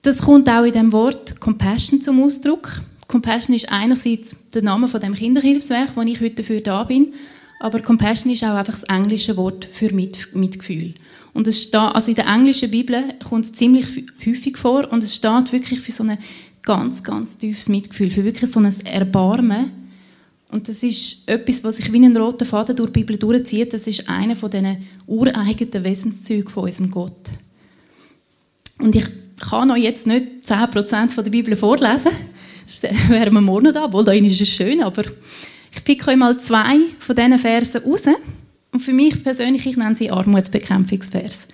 das 0.07 0.19
kommt 0.19 0.49
auch 0.49 0.63
in 0.63 0.73
dem 0.73 0.93
Wort 0.93 1.41
Compassion 1.41 2.01
zum 2.01 2.23
Ausdruck. 2.23 2.81
Compassion 3.09 3.57
ist 3.57 3.73
einerseits 3.73 4.37
der 4.55 4.63
Name 4.63 4.87
von 4.87 5.01
dem 5.01 5.15
Kinderhilfswerk, 5.15 5.97
wo 5.97 6.03
ich 6.03 6.21
heute 6.21 6.37
dafür 6.37 6.61
da 6.61 6.85
bin, 6.85 7.13
aber 7.59 7.81
Compassion 7.81 8.33
ist 8.33 8.45
auch 8.45 8.55
einfach 8.55 8.75
das 8.75 8.85
englische 8.85 9.37
Wort 9.37 9.65
für 9.65 9.93
Mitgefühl. 9.93 10.95
Und 11.33 11.49
es 11.49 11.61
steht, 11.61 11.81
also 11.81 12.09
in 12.09 12.15
der 12.15 12.27
englischen 12.29 12.71
Bibel 12.71 13.03
kommt 13.29 13.47
es 13.47 13.53
ziemlich 13.53 13.87
häufig 14.25 14.57
vor 14.57 14.91
und 14.93 15.03
es 15.03 15.17
steht 15.17 15.53
wirklich 15.53 15.81
für 15.81 15.91
so 15.91 16.05
ein 16.05 16.19
ganz, 16.63 17.03
ganz 17.03 17.37
tiefes 17.39 17.69
Mitgefühl, 17.69 18.11
für 18.11 18.25
wirklich 18.25 18.51
so 18.51 18.61
ein 18.61 18.73
Erbarmen. 18.87 19.73
Und 20.51 20.69
das 20.69 20.85
ist 20.85 21.29
etwas, 21.29 21.65
was 21.65 21.79
sich 21.79 21.93
wie 21.93 22.05
ein 22.05 22.17
roter 22.17 22.45
Faden 22.45 22.77
durch 22.77 22.93
die 22.93 23.01
Bibel 23.01 23.19
durchzieht. 23.19 23.73
Das 23.73 23.89
ist 23.89 24.09
einer 24.09 24.37
von 24.37 24.51
diesen 24.51 24.87
ureigenen 25.07 25.85
Wesenszügen 25.85 26.49
von 26.49 26.65
unserem 26.65 26.91
Gott. 26.93 27.29
Und 28.79 28.95
ich 28.95 29.07
kann 29.41 29.71
euch 29.71 29.83
jetzt 29.83 30.07
nicht 30.07 30.27
10% 30.45 31.11
von 31.11 31.25
der 31.25 31.31
Bibel 31.31 31.57
vorlesen. 31.57 32.13
Das 32.67 32.83
wären 33.09 33.35
wir 33.35 33.41
morgen 33.41 33.73
da, 33.73 33.85
obwohl 33.85 34.05
da 34.05 34.13
ist 34.13 34.41
es 34.41 34.49
schön, 34.49 34.83
aber 34.83 35.05
ich 35.73 35.85
picke 35.85 36.11
euch 36.11 36.17
mal 36.17 36.39
zwei 36.39 36.79
von 36.99 37.15
diesen 37.15 37.39
Versen 37.39 37.83
raus 37.83 38.03
und 38.73 38.81
für 38.81 38.93
mich 38.93 39.23
persönlich, 39.23 39.65
ich 39.67 39.77
nenne 39.77 39.95
sie 39.95 40.11
Armutsbekämpfungsvers. 40.11 41.49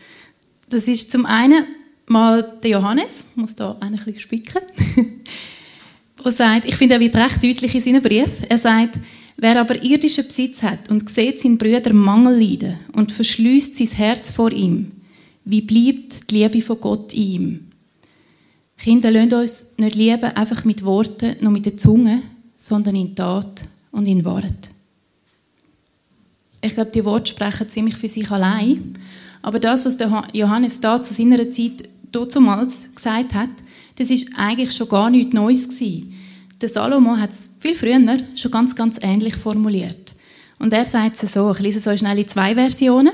Das 0.69 0.89
ist 0.89 1.13
zum 1.13 1.27
einen 1.27 1.65
mal 2.07 2.59
der 2.63 2.71
Johannes, 2.71 3.25
ich 3.31 3.37
muss 3.37 3.57
da 3.57 3.77
ein 3.81 3.93
bisschen 3.93 4.19
spicken, 4.19 4.63
der 6.25 6.33
sagt, 6.33 6.67
ich 6.67 6.77
finde, 6.77 6.97
er 6.97 7.01
wird 7.01 7.15
recht 7.15 7.43
deutlich 7.43 7.75
in 7.75 7.81
seinem 7.81 8.03
Brief, 8.03 8.31
er 8.49 8.59
sagt, 8.59 8.99
wer 9.37 9.61
aber 9.61 9.83
irdischen 9.83 10.27
Besitz 10.27 10.63
hat 10.63 10.89
und 10.89 11.09
sieht 11.11 11.41
seinen 11.41 11.59
Brüder 11.59 11.93
Mangel 11.93 12.41
leiden 12.41 12.79
und 12.95 13.13
verschließt 13.13 13.77
sein 13.77 13.89
Herz 13.89 14.31
vor 14.31 14.51
ihm, 14.51 14.93
wie 15.45 15.61
bleibt 15.61 16.31
die 16.31 16.39
Liebe 16.39 16.61
von 16.61 16.81
Gott 16.81 17.13
in 17.13 17.23
ihm? 17.23 17.72
Kinder, 18.83 19.13
lasst 19.13 19.33
uns 19.33 19.65
nicht 19.77 19.95
lieben, 19.95 20.25
einfach 20.25 20.65
mit 20.65 20.85
Worten, 20.85 21.37
nur 21.41 21.53
mit 21.53 21.67
der 21.67 21.77
Zunge, 21.77 22.21
sondern 22.57 22.97
in 22.97 23.15
Tat 23.15 23.65
und 23.93 24.07
in 24.07 24.25
Wort. 24.25 24.71
Ich 26.61 26.75
glaube, 26.75 26.91
die 26.91 27.05
Worte 27.05 27.31
sprechen 27.31 27.69
ziemlich 27.69 27.95
für 27.95 28.09
sich 28.09 28.29
allein. 28.29 28.99
Aber 29.41 29.61
das, 29.61 29.87
was 29.87 29.97
der 29.97 30.25
Johannes 30.33 30.81
da 30.81 31.01
zu 31.01 31.15
seiner 31.15 31.49
Zeit 31.53 31.89
damals 32.11 32.93
gesagt 32.93 33.35
hat, 33.35 33.51
das 33.97 34.11
ist 34.11 34.31
eigentlich 34.37 34.75
schon 34.75 34.89
gar 34.89 35.11
nichts 35.11 35.33
Neues 35.33 35.69
gewesen. 35.69 36.15
Der 36.61 36.69
Salomo 36.69 37.17
hat 37.17 37.31
es 37.31 37.51
viel 37.61 37.77
früher 37.77 38.01
schon 38.35 38.51
ganz, 38.51 38.75
ganz 38.75 38.97
ähnlich 39.01 39.37
formuliert. 39.37 40.15
Und 40.59 40.73
er 40.73 40.85
sagt 40.85 41.23
es 41.23 41.35
so, 41.35 41.53
ich 41.53 41.61
lese 41.61 41.79
es 41.79 41.87
euch 41.87 42.01
schnell 42.01 42.19
in 42.19 42.27
zwei 42.27 42.55
Versionen. 42.55 43.13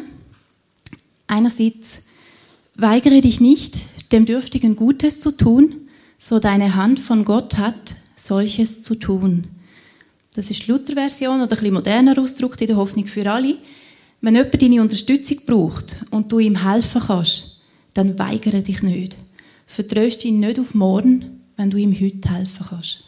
Einerseits, 1.26 2.00
weigere 2.74 3.20
dich 3.20 3.40
nicht, 3.40 3.76
dem 4.12 4.24
Dürftigen 4.26 4.76
Gutes 4.76 5.20
zu 5.20 5.30
tun, 5.32 5.88
so 6.16 6.38
deine 6.38 6.74
Hand 6.74 6.98
von 6.98 7.24
Gott 7.24 7.58
hat, 7.58 7.94
solches 8.16 8.82
zu 8.82 8.94
tun. 8.94 9.46
Das 10.34 10.50
ist 10.50 10.66
die 10.66 10.72
Luther-Version 10.72 11.36
oder 11.36 11.44
ein 11.44 11.48
bisschen 11.48 11.74
moderner 11.74 12.18
Ausdruck 12.18 12.60
in 12.60 12.66
der 12.66 12.76
Hoffnung 12.76 13.06
für 13.06 13.30
alle. 13.30 13.56
Wenn 14.20 14.34
jemand 14.34 14.62
deine 14.62 14.82
Unterstützung 14.82 15.38
braucht 15.46 15.96
und 16.10 16.30
du 16.30 16.38
ihm 16.38 16.64
helfen 16.64 17.02
kannst, 17.06 17.62
dann 17.94 18.18
weigere 18.18 18.62
dich 18.62 18.82
nicht. 18.82 19.16
Vertröste 19.66 20.28
ihn 20.28 20.40
nicht 20.40 20.58
auf 20.58 20.74
morgen, 20.74 21.40
wenn 21.56 21.70
du 21.70 21.76
ihm 21.76 21.92
heute 21.92 22.32
helfen 22.32 22.66
kannst. 22.68 23.04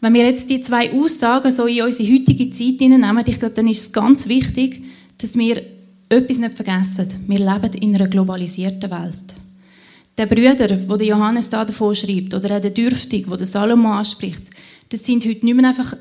Wenn 0.00 0.14
wir 0.14 0.24
jetzt 0.24 0.50
die 0.50 0.60
zwei 0.60 0.92
Aussagen 0.92 1.50
so 1.50 1.66
in 1.66 1.82
unsere 1.82 2.12
heutige 2.12 2.50
Zeit 2.50 2.78
hineinnehmen, 2.78 3.24
ich 3.26 3.38
glaube, 3.38 3.54
dann 3.54 3.68
ist 3.68 3.86
es 3.86 3.92
ganz 3.92 4.28
wichtig, 4.28 4.82
dass 5.18 5.36
wir 5.36 5.62
etwas 6.14 6.38
nicht 6.38 6.54
vergessen. 6.54 7.08
Wir 7.26 7.38
leben 7.38 7.72
in 7.80 7.94
einer 7.94 8.08
globalisierten 8.08 8.90
Welt. 8.90 9.34
Der 10.16 10.26
Brüder, 10.26 10.88
wo 10.88 10.96
der 10.96 11.08
Johannes 11.08 11.50
da 11.50 11.64
davon 11.64 11.94
schreibt, 11.94 12.34
oder 12.34 12.56
auch 12.56 12.60
der 12.60 12.70
Dürftig, 12.70 13.28
wo 13.28 13.36
der 13.36 13.46
Salomo 13.46 13.92
anspricht, 13.92 14.42
das 14.90 15.04
sind 15.04 15.24
heute 15.24 15.44
nicht 15.44 15.56
mehr 15.56 15.68
einfach 15.68 15.96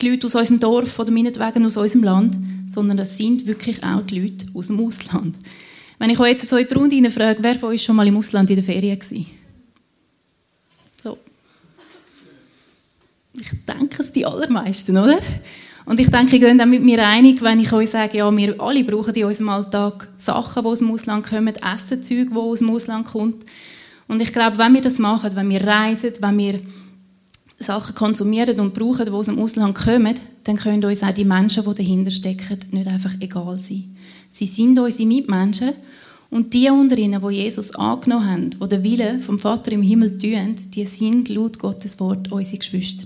die 0.00 0.10
Leute 0.10 0.26
aus 0.26 0.34
unserem 0.34 0.60
Dorf 0.60 0.98
oder 0.98 1.10
meinetwegen 1.10 1.64
aus 1.64 1.76
unserem 1.76 2.04
Land, 2.04 2.36
sondern 2.66 2.96
das 2.96 3.16
sind 3.16 3.46
wirklich 3.46 3.82
auch 3.82 4.02
die 4.02 4.20
Leute 4.20 4.46
aus 4.52 4.66
dem 4.66 4.80
Ausland. 4.80 5.36
Wenn 5.98 6.10
ich 6.10 6.18
euch 6.18 6.32
jetzt 6.32 6.48
so 6.48 6.56
in 6.56 6.68
die 6.68 6.74
Runde 6.74 7.10
frage, 7.10 7.42
wer 7.42 7.54
von 7.54 7.70
euch 7.70 7.82
schon 7.82 7.96
mal 7.96 8.06
im 8.06 8.16
Ausland 8.16 8.50
in 8.50 8.56
der 8.56 8.64
Ferien 8.64 8.98
war? 8.98 9.26
So. 11.02 11.18
Ich 13.34 13.50
denke, 13.66 14.02
es 14.02 14.12
die 14.12 14.26
allermeisten, 14.26 14.96
oder? 14.96 15.18
Und 15.86 16.00
ich 16.00 16.10
denke, 16.10 16.36
ihr 16.36 16.48
geht 16.48 16.60
auch 16.60 16.66
mit 16.66 16.82
mir 16.82 17.06
einig, 17.06 17.42
wenn 17.42 17.60
ich 17.60 17.72
euch 17.72 17.90
sage, 17.90 18.18
ja, 18.18 18.34
wir 18.34 18.60
alle 18.60 18.84
brauchen 18.84 19.14
in 19.14 19.24
unserem 19.24 19.50
Alltag 19.50 20.08
Sachen, 20.16 20.62
die 20.62 20.68
aus 20.68 20.78
dem 20.78 20.90
Ausland 20.90 21.26
kommen, 21.26 21.54
Essenzeug, 21.54 22.28
die 22.30 22.36
aus 22.36 22.60
dem 22.60 22.70
Ausland 22.70 23.06
kommt. 23.06 23.44
Und 24.08 24.22
ich 24.22 24.32
glaube, 24.32 24.56
wenn 24.58 24.74
wir 24.74 24.80
das 24.80 24.98
machen, 24.98 25.34
wenn 25.34 25.48
wir 25.50 25.62
reisen, 25.62 26.12
wenn 26.20 26.38
wir 26.38 26.60
Sachen 27.58 27.94
konsumieren 27.94 28.58
und 28.60 28.74
brauchen, 28.74 29.04
die 29.04 29.10
aus 29.10 29.26
dem 29.26 29.38
Ausland 29.38 29.74
kommen, 29.74 30.14
dann 30.44 30.56
können 30.56 30.84
uns 30.84 31.02
auch 31.02 31.12
die 31.12 31.24
Menschen, 31.24 31.64
die 31.64 31.74
dahinter 31.74 32.10
stecken, 32.10 32.58
nicht 32.70 32.88
einfach 32.88 33.14
egal 33.20 33.56
sein. 33.56 33.96
Sie 34.30 34.46
sind 34.46 34.78
unsere 34.78 35.08
Mitmenschen 35.08 35.72
und 36.30 36.52
die 36.52 36.68
unter 36.68 36.98
ihnen, 36.98 37.22
die 37.22 37.34
Jesus 37.34 37.74
angenommen 37.74 38.28
haben, 38.28 38.50
die 38.50 38.68
den 38.68 38.82
Willen 38.82 39.20
vom 39.20 39.38
Vater 39.38 39.72
im 39.72 39.82
Himmel 39.82 40.16
tun, 40.18 40.56
die 40.74 40.84
sind 40.84 41.28
laut 41.28 41.58
Gottes 41.58 42.00
Wort 42.00 42.32
unsere 42.32 42.58
Geschwister. 42.58 43.04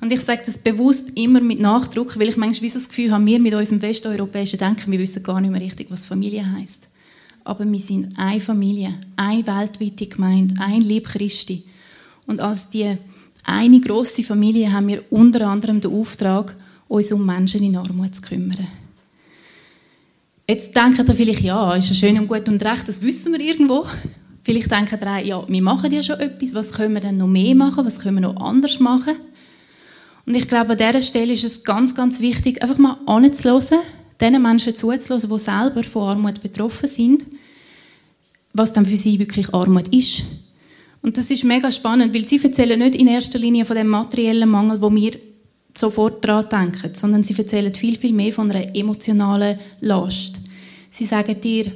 Und 0.00 0.12
ich 0.12 0.20
sage 0.20 0.42
das 0.46 0.58
bewusst 0.58 1.10
immer 1.16 1.40
mit 1.40 1.60
Nachdruck, 1.60 2.18
weil 2.18 2.28
ich 2.28 2.36
manchmal 2.36 2.70
das 2.70 2.88
Gefühl 2.88 3.10
habe, 3.10 3.26
wir 3.26 3.40
mit 3.40 3.54
unserem 3.54 3.82
westeuropäischen 3.82 4.58
Denken, 4.58 4.92
wir 4.92 4.98
wissen 4.98 5.22
gar 5.22 5.40
nicht 5.40 5.50
mehr 5.50 5.60
richtig, 5.60 5.90
was 5.90 6.06
Familie 6.06 6.48
heißt. 6.52 6.88
Aber 7.44 7.64
wir 7.64 7.80
sind 7.80 8.16
eine 8.16 8.40
Familie, 8.40 8.94
eine 9.16 9.46
weltweite 9.46 10.06
Gemeinde, 10.06 10.54
ein 10.60 10.82
Lieb 10.82 11.06
Christi. 11.06 11.64
Und 12.26 12.40
als 12.40 12.70
die 12.70 12.96
eine 13.44 13.80
große 13.80 14.22
Familie 14.22 14.70
haben 14.72 14.88
wir 14.88 15.02
unter 15.10 15.48
anderem 15.48 15.80
den 15.80 15.92
Auftrag, 15.92 16.54
uns 16.86 17.10
um 17.12 17.24
Menschen 17.24 17.62
in 17.62 17.76
Armut 17.76 18.14
zu 18.14 18.22
kümmern. 18.22 18.66
Jetzt 20.48 20.74
denken 20.76 21.06
ihr 21.06 21.14
vielleicht, 21.14 21.42
ja, 21.42 21.74
ist 21.74 21.88
ja 21.88 21.94
schön 21.94 22.18
und 22.18 22.28
gut 22.28 22.48
und 22.48 22.64
recht, 22.64 22.88
das 22.88 23.02
wissen 23.02 23.32
wir 23.32 23.40
irgendwo. 23.40 23.86
Vielleicht 24.42 24.70
denken 24.70 24.98
ihr, 25.02 25.18
ja, 25.24 25.44
wir 25.46 25.62
machen 25.62 25.92
ja 25.92 26.02
schon 26.02 26.20
etwas, 26.20 26.54
was 26.54 26.72
können 26.72 26.94
wir 26.94 27.00
denn 27.00 27.18
noch 27.18 27.26
mehr 27.26 27.54
machen, 27.54 27.84
was 27.84 27.98
können 27.98 28.16
wir 28.16 28.32
noch 28.32 28.40
anders 28.40 28.80
machen? 28.80 29.16
Und 30.28 30.34
ich 30.34 30.46
glaube, 30.46 30.72
an 30.72 30.76
dieser 30.76 31.00
Stelle 31.00 31.32
ist 31.32 31.44
es 31.44 31.64
ganz, 31.64 31.94
ganz 31.94 32.20
wichtig, 32.20 32.60
einfach 32.62 32.76
mal 32.76 32.98
anzuhören, 33.06 33.78
den 34.20 34.42
Menschen 34.42 34.76
zuzuhören, 34.76 35.30
die 35.30 35.38
selber 35.38 35.82
von 35.84 36.10
Armut 36.10 36.42
betroffen 36.42 36.86
sind, 36.86 37.24
was 38.52 38.74
dann 38.74 38.84
für 38.84 38.98
sie 38.98 39.18
wirklich 39.18 39.54
Armut 39.54 39.88
ist. 39.88 40.24
Und 41.00 41.16
das 41.16 41.30
ist 41.30 41.44
mega 41.44 41.72
spannend, 41.72 42.14
weil 42.14 42.26
sie 42.26 42.44
erzählen 42.44 42.78
nicht 42.78 42.94
in 42.94 43.08
erster 43.08 43.38
Linie 43.38 43.64
von 43.64 43.74
dem 43.74 43.88
materiellen 43.88 44.50
Mangel, 44.50 44.82
wo 44.82 44.94
wir 44.94 45.12
sofort 45.74 46.22
daran 46.22 46.72
denken, 46.72 46.94
sondern 46.94 47.22
sie 47.22 47.34
erzählen 47.34 47.74
viel, 47.74 47.96
viel 47.96 48.12
mehr 48.12 48.34
von 48.34 48.50
einer 48.50 48.76
emotionalen 48.76 49.58
Last. 49.80 50.40
Sie 50.90 51.06
sagen 51.06 51.40
dir, 51.40 51.72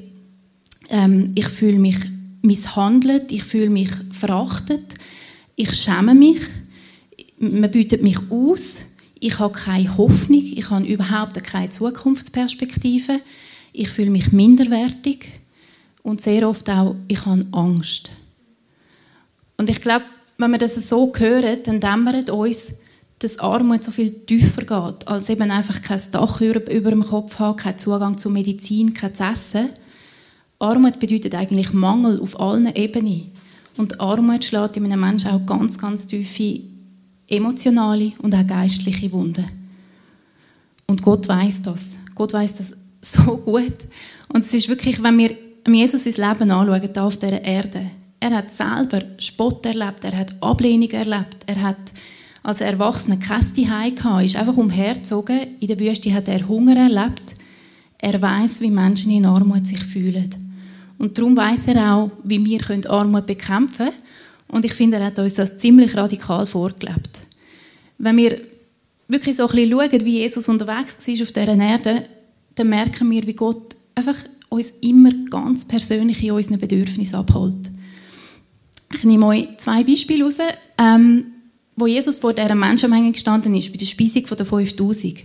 ähm, 0.91 1.33
ich 1.35 1.49
fühle 1.49 1.79
mich 1.79 1.97
misshandelt, 2.43 3.33
ich 3.33 3.45
fühle 3.45 3.71
mich 3.71 3.89
verachtet, 4.11 4.85
ich 5.57 5.73
schäme 5.75 6.15
mich, 6.15 6.41
man 7.43 7.71
bietet 7.71 8.03
mich 8.03 8.19
aus, 8.31 8.83
ich 9.19 9.39
habe 9.39 9.53
keine 9.53 9.97
Hoffnung, 9.97 10.43
ich 10.43 10.71
habe 10.71 10.85
überhaupt 10.85 11.43
keine 11.43 11.71
Zukunftsperspektive, 11.71 13.21
ich 13.73 13.89
fühle 13.89 14.11
mich 14.11 14.33
minderwertig 14.33 15.29
und 16.03 16.21
sehr 16.21 16.49
oft 16.49 16.71
auch, 16.71 16.95
ich 17.09 17.25
habe 17.27 17.45
Angst. 17.53 18.11
Und 19.57 19.71
ich 19.71 19.81
glaube, 19.81 20.05
wenn 20.39 20.53
wir 20.53 20.59
das 20.59 20.75
so 20.89 21.13
hören, 21.17 21.59
dann 21.65 21.81
dämmert 21.81 22.31
uns, 22.31 22.75
dass 23.19 23.39
Armut 23.39 23.85
so 23.85 23.91
viel 23.91 24.11
tiefer 24.11 24.63
geht, 24.63 25.09
als 25.09 25.29
eben 25.29 25.51
einfach 25.51 25.81
kein 25.83 26.01
Dach 26.11 26.41
über, 26.41 26.91
dem 26.91 27.05
Kopf 27.05 27.39
haben, 27.39 27.57
kein 27.57 27.79
Zugang 27.79 28.19
zu 28.19 28.31
Medizin, 28.31 28.93
kein 28.95 29.13
Essen. 29.13 29.71
Armut 30.59 30.99
bedeutet 30.99 31.35
eigentlich 31.35 31.73
Mangel 31.73 32.21
auf 32.21 32.39
allen 32.41 32.75
Ebenen. 32.75 33.31
Und 33.77 34.01
Armut 34.01 34.45
schlägt 34.45 34.77
in 34.77 34.85
einem 34.85 35.01
Menschen 35.01 35.31
auch 35.31 35.47
ganz, 35.47 35.79
ganz 35.79 36.07
tiefe 36.07 36.72
emotionale 37.29 38.13
und 38.19 38.35
auch 38.35 38.47
geistliche 38.47 39.11
Wunden. 39.13 39.45
Und 40.87 41.03
Gott 41.03 41.27
weiß 41.29 41.63
das. 41.63 41.99
Gott 42.15 42.33
weiß 42.33 42.55
das 42.55 42.75
so 43.01 43.37
gut. 43.39 43.77
Und 44.29 44.45
es 44.45 44.53
ist 44.55 44.69
wirklich, 44.69 45.03
wenn 45.03 45.19
wir 45.19 45.35
Jesus 45.67 46.05
sein 46.05 46.31
Leben 46.31 46.51
anschauen, 46.51 46.81
hier 46.81 47.03
auf 47.03 47.17
dieser 47.17 47.43
Erde, 47.43 47.91
er 48.21 48.31
hat 48.31 48.51
selber 48.51 49.03
Spott 49.19 49.65
erlebt, 49.67 50.05
er 50.05 50.17
hat 50.17 50.35
Ablehnung 50.41 50.91
erlebt, 50.91 51.39
er 51.47 51.61
hat 51.61 51.79
als 52.43 52.61
Erwachsener 52.61 53.19
Zuhause 53.19 53.53
gehabt, 53.95 54.25
ist 54.25 54.37
einfach 54.37 54.57
umhergezogen. 54.57 55.59
In 55.61 55.69
der 55.69 55.79
Wüste 55.79 56.13
hat 56.13 56.29
er 56.29 56.47
Hunger 56.47 56.77
erlebt. 56.77 57.35
Er 57.99 58.21
weiß, 58.21 58.61
wie 58.61 58.71
Menschen 58.71 59.13
in 59.13 59.27
Armut 59.27 59.67
sich 59.67 59.83
fühlen. 59.83 60.29
Und 60.99 61.17
darum 61.17 61.37
weiß 61.37 61.69
er 61.69 61.95
auch, 61.95 62.11
wie 62.25 62.45
wir 62.45 62.91
Armut 62.91 63.27
bekämpfen 63.27 63.87
können 63.87 63.93
und 64.53 64.67
ich 64.67 64.75
finde, 64.75 64.99
er 64.99 65.07
hat 65.07 65.19
uns 65.19 65.35
das 65.35 65.59
ziemlich 65.59 65.97
radikal 65.97 66.47
vorgelebt. 66.47 67.21
Wenn 67.97 68.19
wir 68.19 68.39
wirklich 69.09 69.37
so 69.37 69.49
ein 69.49 69.55
bisschen 69.55 69.71
schauen, 69.71 70.05
wie 70.05 70.19
Jesus 70.19 70.49
unterwegs 70.49 70.99
war 71.07 71.23
auf 71.23 71.33
dieser 71.33 71.59
Erde, 71.59 72.05
dann 72.55 72.69
merken 72.69 73.11
wir, 73.11 73.27
wie 73.27 73.33
Gott 73.33 73.75
einfach 73.95 74.17
uns 74.51 74.75
immer 74.83 75.11
ganz 75.31 75.67
persönlich 75.67 76.23
in 76.23 76.33
unseren 76.33 76.61
Bedürfnissen 76.61 77.17
abholt. 77.17 77.71
Ich 78.95 79.05
nehme 79.05 79.27
euch 79.27 79.49
zwei 79.57 79.85
Beispiele 79.85 80.25
raus, 80.25 80.37
ähm, 80.77 81.25
wo 81.75 81.87
Jesus 81.87 82.19
vor 82.19 82.35
dieser 82.35 82.55
Menschenmenge 82.55 83.13
gestanden 83.13 83.55
ist, 83.55 83.73
bei 83.73 83.79
der 83.79 83.87
Speisung 83.87 84.25
der 84.37 84.45
5000. 84.45 85.21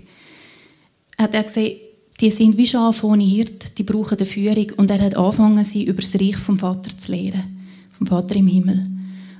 Hat 1.17 1.34
er 1.34 1.43
gesehen, 1.43 1.81
die 2.22 2.31
sind 2.31 2.57
wie 2.57 2.65
Schafe 2.65 3.05
ohne 3.05 3.25
Hirt, 3.25 3.77
die 3.77 3.84
brauchen 3.84 4.17
eine 4.17 4.25
Führung 4.25 4.72
und 4.77 4.89
er 4.89 5.01
hat 5.01 5.17
angefangen, 5.17 5.65
sie 5.65 5.84
über 5.84 6.01
das 6.01 6.15
Reich 6.15 6.38
vom 6.38 6.57
Vater 6.57 6.98
zu 6.98 7.12
lehren, 7.12 7.67
vom 7.91 8.07
Vater 8.07 8.38
im 8.38 8.48
Himmel. 8.48 8.97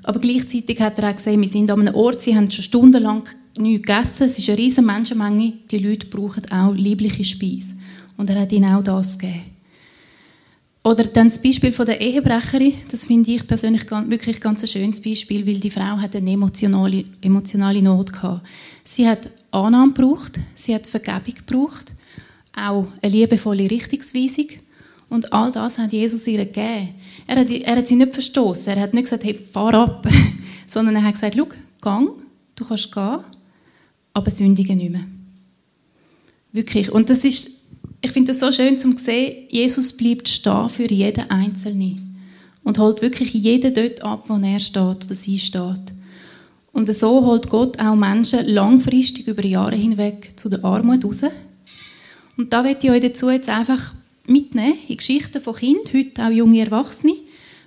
Aber 0.08 0.20
gleichzeitig 0.20 0.80
hat 0.80 0.98
er 1.00 1.10
auch 1.10 1.16
gesehen, 1.18 1.42
wir 1.42 1.50
sind 1.50 1.70
an 1.70 1.82
einem 1.82 1.94
Ort, 1.94 2.22
sie 2.22 2.34
haben 2.34 2.50
schon 2.50 2.64
stundenlang 2.64 3.24
nichts 3.58 3.86
gegessen, 3.86 4.24
es 4.24 4.40
ist 4.40 4.48
eine 4.48 4.58
riesige 4.58 4.82
Menschenmenge, 4.82 5.52
die 5.70 5.80
Leute 5.80 6.08
brauchen 6.08 6.50
auch 6.50 6.74
liebliche 6.74 7.26
Speise. 7.26 7.76
Und 8.16 8.30
er 8.30 8.40
hat 8.40 8.54
ihnen 8.54 8.74
auch 8.74 8.82
das 8.82 9.18
gegeben. 9.18 9.42
Oder 10.82 11.04
dann 11.04 11.28
das 11.28 11.42
Beispiel 11.42 11.74
von 11.74 11.86
der 11.86 12.00
Ehebrecherin, 12.00 12.72
das 12.90 13.04
finde 13.04 13.32
ich 13.32 13.46
persönlich 13.46 13.82
wirklich 13.92 14.40
ganz 14.40 14.62
ein 14.62 14.70
schönes 14.70 15.02
Beispiel, 15.02 15.46
weil 15.46 15.60
die 15.60 15.70
Frau 15.70 15.98
hat 15.98 16.16
eine 16.16 16.32
emotionale, 16.32 17.04
emotionale 17.22 17.82
Not 17.82 18.14
gehabt. 18.14 18.48
Sie 18.86 19.06
hat 19.06 19.30
Annahme 19.52 19.92
gebraucht, 19.92 20.40
sie 20.56 20.74
hat 20.74 20.88
Vergebung 20.88 21.34
gebraucht, 21.46 21.92
auch 22.56 22.88
eine 23.02 23.12
liebevolle 23.12 23.70
Richtungsweisung 23.70 24.48
und 25.10 25.34
all 25.34 25.52
das 25.52 25.78
hat 25.78 25.92
Jesus 25.92 26.26
ihr 26.28 26.46
gegeben. 26.46 26.96
Er 27.28 27.36
hat, 27.36 27.50
er 27.50 27.76
hat 27.76 27.88
sie 27.88 27.96
nicht 27.96 28.14
verstoßen. 28.14 28.74
Er 28.74 28.82
hat 28.82 28.94
nicht 28.94 29.04
gesagt, 29.04 29.26
hey, 29.26 29.34
fahr 29.34 29.74
ab. 29.74 30.08
Sondern 30.68 30.96
er 30.96 31.04
hat 31.04 31.14
gesagt, 31.14 31.36
schau, 31.38 31.48
gang, 31.82 32.10
du 32.56 32.66
kannst 32.66 32.92
gehen, 32.92 33.20
aber 34.14 34.32
sündige 34.32 34.76
nicht 34.76 34.92
mehr. 34.92 35.06
Wirklich. 36.54 36.92
Und 36.92 37.10
das 37.10 37.24
ist, 37.26 37.68
ich 38.02 38.12
finde 38.12 38.32
das 38.32 38.40
so 38.40 38.52
schön 38.52 38.80
zu 38.80 38.92
sehen, 38.94 39.48
Jesus 39.50 39.96
bleibt 39.96 40.30
stehen 40.30 40.70
für 40.70 40.90
jeden 40.90 41.30
Einzelnen. 41.30 42.04
Und 42.64 42.80
holt 42.80 43.02
wirklich 43.02 43.34
jeden 43.34 43.74
dort 43.74 44.04
ab, 44.04 44.26
wo 44.28 44.36
er 44.36 44.60
steht 44.60 45.06
oder 45.06 45.16
sie 45.16 45.40
steht. 45.40 45.94
Und 46.74 46.94
so 46.94 47.26
holt 47.26 47.50
Gott 47.50 47.80
auch 47.80 47.96
Menschen 47.96 48.46
langfristig 48.48 49.28
über 49.28 49.44
Jahre 49.46 49.76
hinweg 49.76 50.32
zu 50.36 50.50
der 50.50 50.64
Armut 50.64 51.04
raus. 51.04 51.22
Und 52.36 52.54
da 52.54 52.62
möchte 52.62 52.88
ich 52.88 52.92
euch 52.92 53.02
dazu 53.02 53.30
jetzt 53.30 53.50
einfach 53.50 53.82
mitnehmen 54.28 54.78
in 54.88 54.98
Geschichten 54.98 55.42
von 55.42 55.56
Kindern, 55.56 55.94
heute 55.94 56.26
auch 56.26 56.30
junge 56.30 56.64
Erwachsene, 56.64 57.14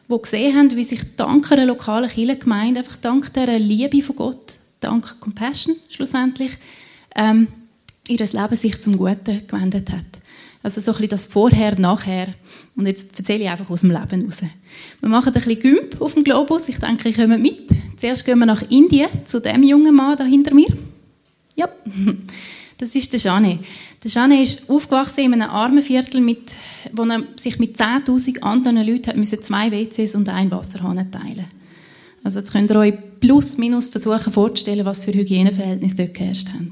die 0.08 0.22
gesehen 0.22 0.56
haben, 0.56 0.76
wie 0.76 0.84
sich 0.84 1.16
dank 1.16 1.50
einer 1.52 1.66
lokalen 1.66 2.10
Kirchengemeinde, 2.10 2.80
einfach 2.80 2.96
dank 2.96 3.32
dieser 3.32 3.58
Liebe 3.58 4.02
von 4.02 4.16
Gott, 4.16 4.58
dank 4.80 5.20
Compassion 5.20 5.76
schlussendlich, 5.88 6.52
ähm, 7.14 7.48
ihr 8.08 8.18
Leben 8.18 8.56
sich 8.56 8.80
zum 8.80 8.96
Guten 8.96 9.46
gewendet 9.46 9.90
hat. 9.90 10.04
Also 10.62 10.80
so 10.80 10.90
ein 10.90 10.94
bisschen 10.94 11.08
das 11.08 11.24
Vorher, 11.24 11.78
Nachher. 11.78 12.28
Und 12.76 12.86
jetzt 12.86 13.18
erzähle 13.18 13.44
ich 13.44 13.48
einfach 13.48 13.70
aus 13.70 13.80
dem 13.80 13.90
Leben 13.90 14.24
raus. 14.24 14.42
Wir 15.00 15.08
machen 15.08 15.28
ein 15.28 15.32
bisschen 15.32 15.58
Gümp 15.58 16.00
auf 16.00 16.14
dem 16.14 16.24
Globus. 16.24 16.68
Ich 16.68 16.78
denke, 16.78 17.08
ihr 17.08 17.14
kommt 17.14 17.40
mit. 17.40 17.62
Zuerst 17.96 18.26
gehen 18.26 18.38
wir 18.38 18.46
nach 18.46 18.62
Indien, 18.70 19.08
zu 19.24 19.40
dem 19.40 19.62
jungen 19.62 19.94
Mann 19.94 20.18
da 20.18 20.24
hinter 20.24 20.54
mir. 20.54 20.68
Ja, 21.56 21.68
das 22.80 22.94
ist 22.94 23.12
der 23.12 23.20
Jane. 23.20 23.58
Der 24.02 24.10
Jane 24.10 24.42
ist 24.42 24.68
aufgewachsen 24.70 25.24
in 25.24 25.34
einem 25.34 25.50
armen 25.50 25.82
Viertel, 25.82 26.22
mit, 26.22 26.54
wo 26.92 27.04
er 27.04 27.22
sich 27.36 27.58
mit 27.58 27.78
10'000 27.78 28.40
anderen 28.40 28.86
Leuten 28.86 29.20
hat 29.20 29.44
zwei 29.44 29.70
WCs 29.70 30.14
und 30.14 30.28
einen 30.30 30.50
Wasserhahn 30.50 31.10
teilen 31.10 31.44
Also 32.24 32.38
jetzt 32.38 32.52
könnt 32.52 32.70
ihr 32.70 32.76
euch 32.76 32.94
plus 33.20 33.58
minus 33.58 33.88
versuchen 33.88 34.32
vorzustellen, 34.32 34.86
was 34.86 35.00
für 35.00 35.12
Hygieneverhältnisse 35.12 35.96
dort 35.96 36.14
geherrscht 36.14 36.48
haben. 36.48 36.70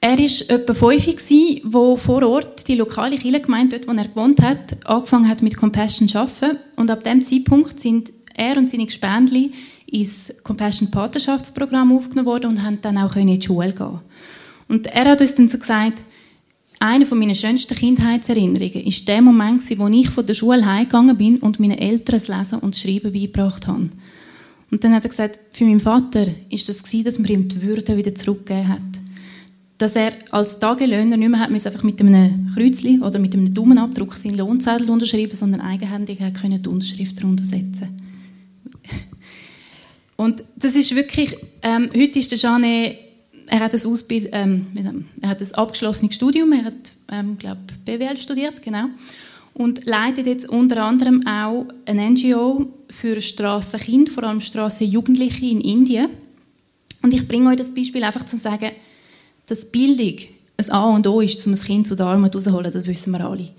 Er 0.00 0.18
war 0.18 0.56
etwa 0.56 0.74
fünf, 0.74 1.64
wo 1.64 1.96
vor 1.96 2.22
Ort 2.26 2.66
die 2.66 2.74
lokale 2.74 3.18
Kirchengemeinde, 3.18 3.80
dort 3.80 3.94
wo 3.94 4.00
er 4.00 4.08
gewohnt 4.08 4.40
hat, 4.40 4.86
angefangen 4.86 5.28
hat 5.28 5.42
mit 5.42 5.58
Compassion 5.58 6.08
zu 6.08 6.18
arbeiten. 6.18 6.58
Und 6.76 6.90
ab 6.90 7.04
dem 7.04 7.24
Zeitpunkt 7.24 7.80
sind 7.80 8.10
er 8.34 8.56
und 8.56 8.70
seine 8.70 8.86
Gespendli 8.86 9.52
ins 9.92 10.34
Compassion 10.42 10.90
Paterschaftsprogramm 10.90 11.92
aufgenommen 11.92 12.26
worden 12.26 12.46
und 12.50 12.62
haben 12.62 12.80
dann 12.80 12.98
auch 12.98 13.14
in 13.14 13.26
die 13.26 13.40
Schule 13.40 13.72
gehen. 13.72 14.00
Und 14.68 14.86
er 14.86 15.04
hat 15.04 15.20
uns 15.20 15.34
dann 15.34 15.48
so 15.48 15.58
gesagt, 15.58 16.02
eine 16.80 17.06
von 17.06 17.18
meinen 17.18 17.34
schönsten 17.34 17.76
Kindheitserinnerungen 17.76 18.86
ist 18.86 19.06
der 19.06 19.22
Moment, 19.22 19.62
wo 19.78 19.86
ich 19.88 20.08
von 20.08 20.26
der 20.26 20.34
Schule 20.34 20.66
heimgegangen 20.66 21.16
bin 21.16 21.38
und 21.38 21.60
meinen 21.60 21.78
Eltern 21.78 22.18
das 22.18 22.28
Lesen 22.28 22.58
und 22.58 22.74
Schreiben 22.74 23.12
beigebracht 23.12 23.66
habe. 23.66 23.90
Und 24.70 24.82
dann 24.82 24.94
hat 24.94 25.04
er 25.04 25.10
gesagt, 25.10 25.38
für 25.52 25.64
meinen 25.64 25.80
Vater 25.80 26.24
ist 26.48 26.68
das 26.68 26.82
dass 27.04 27.18
man 27.18 27.30
ihm 27.30 27.48
die 27.48 27.62
Würde 27.62 27.96
wieder 27.96 28.14
zurückgegeben 28.14 28.68
hat. 28.68 28.80
Dass 29.76 29.94
er 29.94 30.12
als 30.30 30.58
Tagelöhner 30.58 31.18
nicht 31.18 31.28
mehr 31.28 31.40
hat, 31.40 31.50
einfach 31.50 31.82
mit 31.82 32.00
einem 32.00 32.50
Kreuzli 32.54 32.98
oder 33.00 33.18
mit 33.18 33.34
einem 33.34 33.52
Daumenabdruck 33.52 34.14
seinen 34.14 34.38
Lohnzettel 34.38 34.88
unterschreiben, 34.88 35.34
sondern 35.34 35.60
eigenhändig 35.60 36.20
hat 36.20 36.42
die 36.42 36.68
Unterschrift 36.68 37.20
darunter 37.20 37.44
setzen 37.44 38.01
und 40.22 40.44
das 40.54 40.76
ist 40.76 40.94
wirklich, 40.94 41.36
ähm, 41.62 41.90
heute 41.92 42.20
ist 42.20 42.30
der 42.30 42.38
Jeanne, 42.38 42.96
er 43.48 43.58
hat 43.58 43.74
ein, 43.74 43.84
Ausbild, 43.84 44.28
ähm, 44.32 44.68
er 45.20 45.30
hat 45.30 45.40
ein 45.40 45.54
abgeschlossenes 45.54 46.14
Studium, 46.14 46.52
er 46.52 46.66
hat, 46.66 46.92
ähm, 47.10 47.36
glaube 47.38 47.60
BWL 47.84 48.16
studiert, 48.16 48.62
genau, 48.62 48.84
und 49.52 49.84
leitet 49.84 50.28
jetzt 50.28 50.48
unter 50.48 50.84
anderem 50.84 51.26
auch 51.26 51.66
ein 51.86 51.96
NGO 51.96 52.72
für 52.88 53.20
Strassenkinder, 53.20 54.12
vor 54.12 54.22
allem 54.22 54.40
Strassenjugendliche 54.40 55.44
in 55.44 55.60
Indien. 55.60 56.08
Und 57.02 57.12
ich 57.12 57.26
bringe 57.26 57.50
euch 57.50 57.56
das 57.56 57.74
Beispiel 57.74 58.04
einfach 58.04 58.24
zum 58.24 58.38
sagen, 58.38 58.70
dass 59.46 59.72
Bildung 59.72 60.20
ein 60.56 60.70
A 60.70 60.84
und 60.94 61.06
O 61.08 61.20
ist, 61.20 61.44
um 61.48 61.52
ein 61.52 61.60
Kind 61.60 61.88
zu 61.88 61.96
der 61.96 62.06
Armut 62.06 62.34
rauszuholen, 62.34 62.70
das 62.70 62.86
wissen 62.86 63.10
wir 63.10 63.26
alle. 63.26 63.50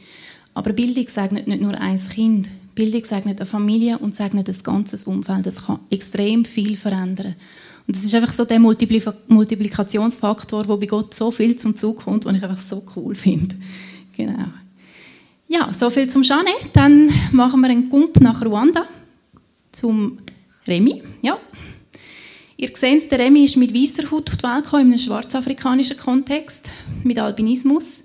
Aber 0.54 0.72
Bildung 0.72 1.08
sagt 1.10 1.34
nicht 1.34 1.62
nur 1.62 1.74
ein 1.74 2.00
Kind. 2.10 2.50
Bildung 2.76 3.04
segnet 3.04 3.40
eine 3.40 3.46
Familie 3.46 3.98
und 4.00 4.16
segnet 4.16 4.48
das 4.48 4.64
ganze 4.64 5.10
Umfeld. 5.10 5.46
Das 5.46 5.66
kann 5.66 5.80
extrem 5.90 6.46
viel 6.46 6.76
verändern. 6.76 7.36
Und 7.86 7.96
das 7.96 8.04
ist 8.04 8.16
einfach 8.16 8.32
so 8.32 8.46
der 8.46 8.60
Multiplikationsfaktor, 8.60 10.68
wo 10.68 10.78
bei 10.78 10.86
Gott 10.86 11.14
so 11.14 11.32
viel 11.32 11.58
zum 11.58 11.76
Zug 11.76 12.06
kommt, 12.06 12.26
und 12.26 12.38
ich 12.38 12.44
einfach 12.44 12.58
so 12.58 12.84
cool 12.96 13.16
finde. 13.16 13.56
Genau. 14.16 14.46
Ja, 15.48 15.74
so 15.74 15.90
viel 15.90 16.08
zum 16.08 16.22
Jeanette. 16.22 16.70
Dann 16.72 17.10
machen 17.32 17.62
wir 17.62 17.70
einen 17.70 17.90
Gump 17.90 18.22
nach 18.22 18.46
Ruanda 18.46 18.88
zum 19.72 20.20
Remy. 20.68 21.02
Ja. 21.24 21.40
Ihr 22.56 22.70
seht, 22.76 23.12
der 23.12 23.18
Remy 23.18 23.46
ist 23.46 23.58
mit 23.58 23.74
weißer 23.74 24.12
Haut 24.12 24.30
auf 24.30 24.38
die 24.38 24.44
Welt 24.44 24.66
gekommen, 24.66 24.84
in 24.84 24.90
einem 24.90 25.00
schwarzafrikanischen 25.00 25.98
Kontext, 25.98 26.70
mit 27.04 27.18
Albinismus. 27.18 28.03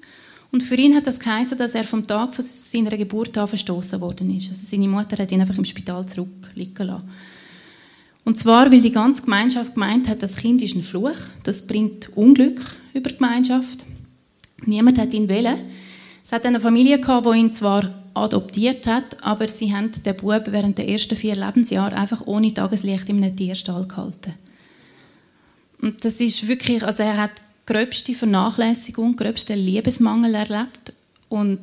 Und 0.51 0.63
für 0.63 0.77
ihn 0.77 0.95
hat 0.95 1.07
das 1.07 1.19
geheißen, 1.19 1.59
dass 1.59 1.75
er 1.75 1.85
vom 1.85 2.07
Tag 2.07 2.35
von 2.35 2.45
seiner 2.45 2.97
Geburt 2.97 3.37
an 3.37 3.49
verstoßen 3.49 4.01
worden 4.01 4.35
ist. 4.35 4.49
Also 4.49 4.63
seine 4.67 4.89
Mutter 4.89 5.19
hat 5.23 5.31
ihn 5.31 5.41
einfach 5.41 5.59
im 5.59 5.65
Spital 5.65 6.07
zurückliegen 6.07 6.87
lassen. 6.87 7.09
Und 8.25 8.39
zwar, 8.39 8.71
weil 8.71 8.81
die 8.81 8.93
ganze 8.93 9.23
Gemeinschaft 9.23 9.75
gemeint 9.75 10.09
hat, 10.09 10.23
das 10.23 10.37
Kind 10.37 10.63
ist 10.63 10.75
ein 10.75 10.83
Fluch, 10.83 11.17
das 11.45 11.67
bringt 11.67 12.17
Unglück 12.17 12.61
über 12.93 13.11
die 13.11 13.17
Gemeinschaft. 13.17 13.85
Niemand 14.65 14.99
hat 14.99 15.15
ihn 15.15 15.29
wählen. 15.29 15.59
Es 16.25 16.33
hat 16.33 16.45
eine 16.45 16.61
Familie 16.61 17.01
gehabt, 17.01 17.27
die 17.27 17.39
ihn 17.39 17.53
zwar 17.53 17.91
adoptiert 18.13 18.87
hat, 18.87 19.23
aber 19.23 19.49
sie 19.49 19.75
haben 19.75 19.91
den 20.05 20.17
Bub 20.17 20.43
während 20.47 20.77
der 20.77 20.89
ersten 20.89 21.17
vier 21.17 21.37
Lebensjahre 21.37 21.97
einfach 21.97 22.27
ohne 22.27 22.53
Tageslicht 22.53 23.09
in 23.09 23.23
einem 23.23 23.37
Tierstall 23.37 23.87
gehalten. 23.87 24.35
Und 25.81 26.05
das 26.05 26.21
ist 26.21 26.49
wirklich, 26.49 26.85
also 26.85 27.03
er 27.03 27.17
hat 27.17 27.33
gröbste 27.69 28.15
Vernachlässigung, 28.15 29.15
gröbsten 29.15 29.59
Liebesmangel 29.59 30.35
erlebt 30.35 30.95
und 31.29 31.61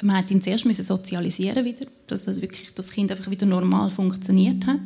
man 0.00 0.16
hat 0.16 0.30
ihn 0.30 0.40
zuerst 0.40 0.64
müssen 0.64 0.84
sozialisieren 0.84 1.62
wieder, 1.64 1.86
dass 2.06 2.24
das 2.24 2.40
wirklich 2.40 2.72
das 2.74 2.90
Kind 2.90 3.10
einfach 3.10 3.30
wieder 3.30 3.44
normal 3.44 3.90
funktioniert 3.90 4.66
hat. 4.66 4.80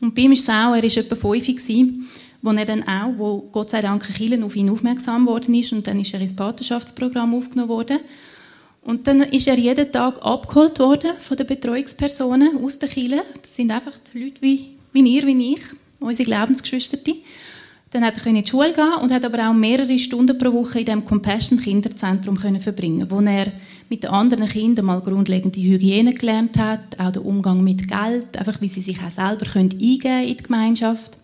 Und 0.00 0.14
bei 0.14 0.22
ihm 0.22 0.32
ist 0.32 0.42
es 0.42 0.48
auch, 0.48 0.74
er 0.74 0.82
war 0.82 0.84
etwa 0.84 1.16
fünf, 1.16 1.46
gewesen, 1.46 2.08
wo 2.40 2.50
er 2.52 2.64
dann 2.64 2.86
auch, 2.86 3.18
wo 3.18 3.48
Gott 3.50 3.70
sei 3.70 3.80
Dank 3.80 4.06
Kielen 4.14 4.44
auf 4.44 4.54
ihn 4.54 4.70
aufmerksam 4.70 5.26
worden 5.26 5.54
ist 5.54 5.72
und 5.72 5.84
dann 5.88 5.98
ist 5.98 6.14
er 6.14 6.20
ins 6.20 6.36
Paterschaftsprogramm 6.36 7.34
aufgenommen 7.34 7.68
worden. 7.68 7.98
Und 8.82 9.08
dann 9.08 9.22
ist 9.22 9.48
er 9.48 9.58
jeden 9.58 9.90
Tag 9.90 10.24
abgeholt 10.24 10.78
worden 10.78 11.14
von 11.18 11.36
den 11.36 11.48
Betreuungspersonen 11.48 12.64
aus 12.64 12.78
der 12.78 12.88
Kirche. 12.88 13.24
Das 13.42 13.56
sind 13.56 13.72
einfach 13.72 13.94
Leute 14.14 14.40
wie, 14.40 14.76
wie 14.92 15.16
ihr, 15.16 15.26
wie 15.26 15.54
ich, 15.54 15.62
unsere 15.98 16.26
Glaubensgeschwister. 16.26 16.98
Dann 17.90 18.04
hat 18.04 18.18
er 18.18 18.26
in 18.26 18.34
die 18.34 18.46
Schule 18.46 18.72
gehen 18.72 18.94
und 19.00 19.12
hat 19.12 19.24
aber 19.24 19.48
auch 19.48 19.54
mehrere 19.54 19.98
Stunden 19.98 20.36
pro 20.36 20.52
Woche 20.52 20.80
in 20.80 20.86
dem 20.86 21.04
Compassion 21.04 21.60
Kinderzentrum 21.60 22.36
verbringen, 22.36 23.10
wo 23.10 23.20
er 23.20 23.52
mit 23.88 24.02
den 24.02 24.10
anderen 24.10 24.48
Kindern 24.48 24.86
mal 24.86 25.00
grundlegende 25.00 25.60
Hygiene 25.60 26.12
gelernt 26.12 26.58
hat, 26.58 26.98
auch 26.98 27.12
den 27.12 27.22
Umgang 27.22 27.62
mit 27.62 27.88
Geld, 27.88 28.36
einfach 28.36 28.60
wie 28.60 28.68
sie 28.68 28.80
sich 28.80 29.00
auch 29.00 29.10
selber 29.10 29.46
können 29.46 29.70
in 29.70 29.78
die 29.78 30.36
Gemeinschaft. 30.36 31.16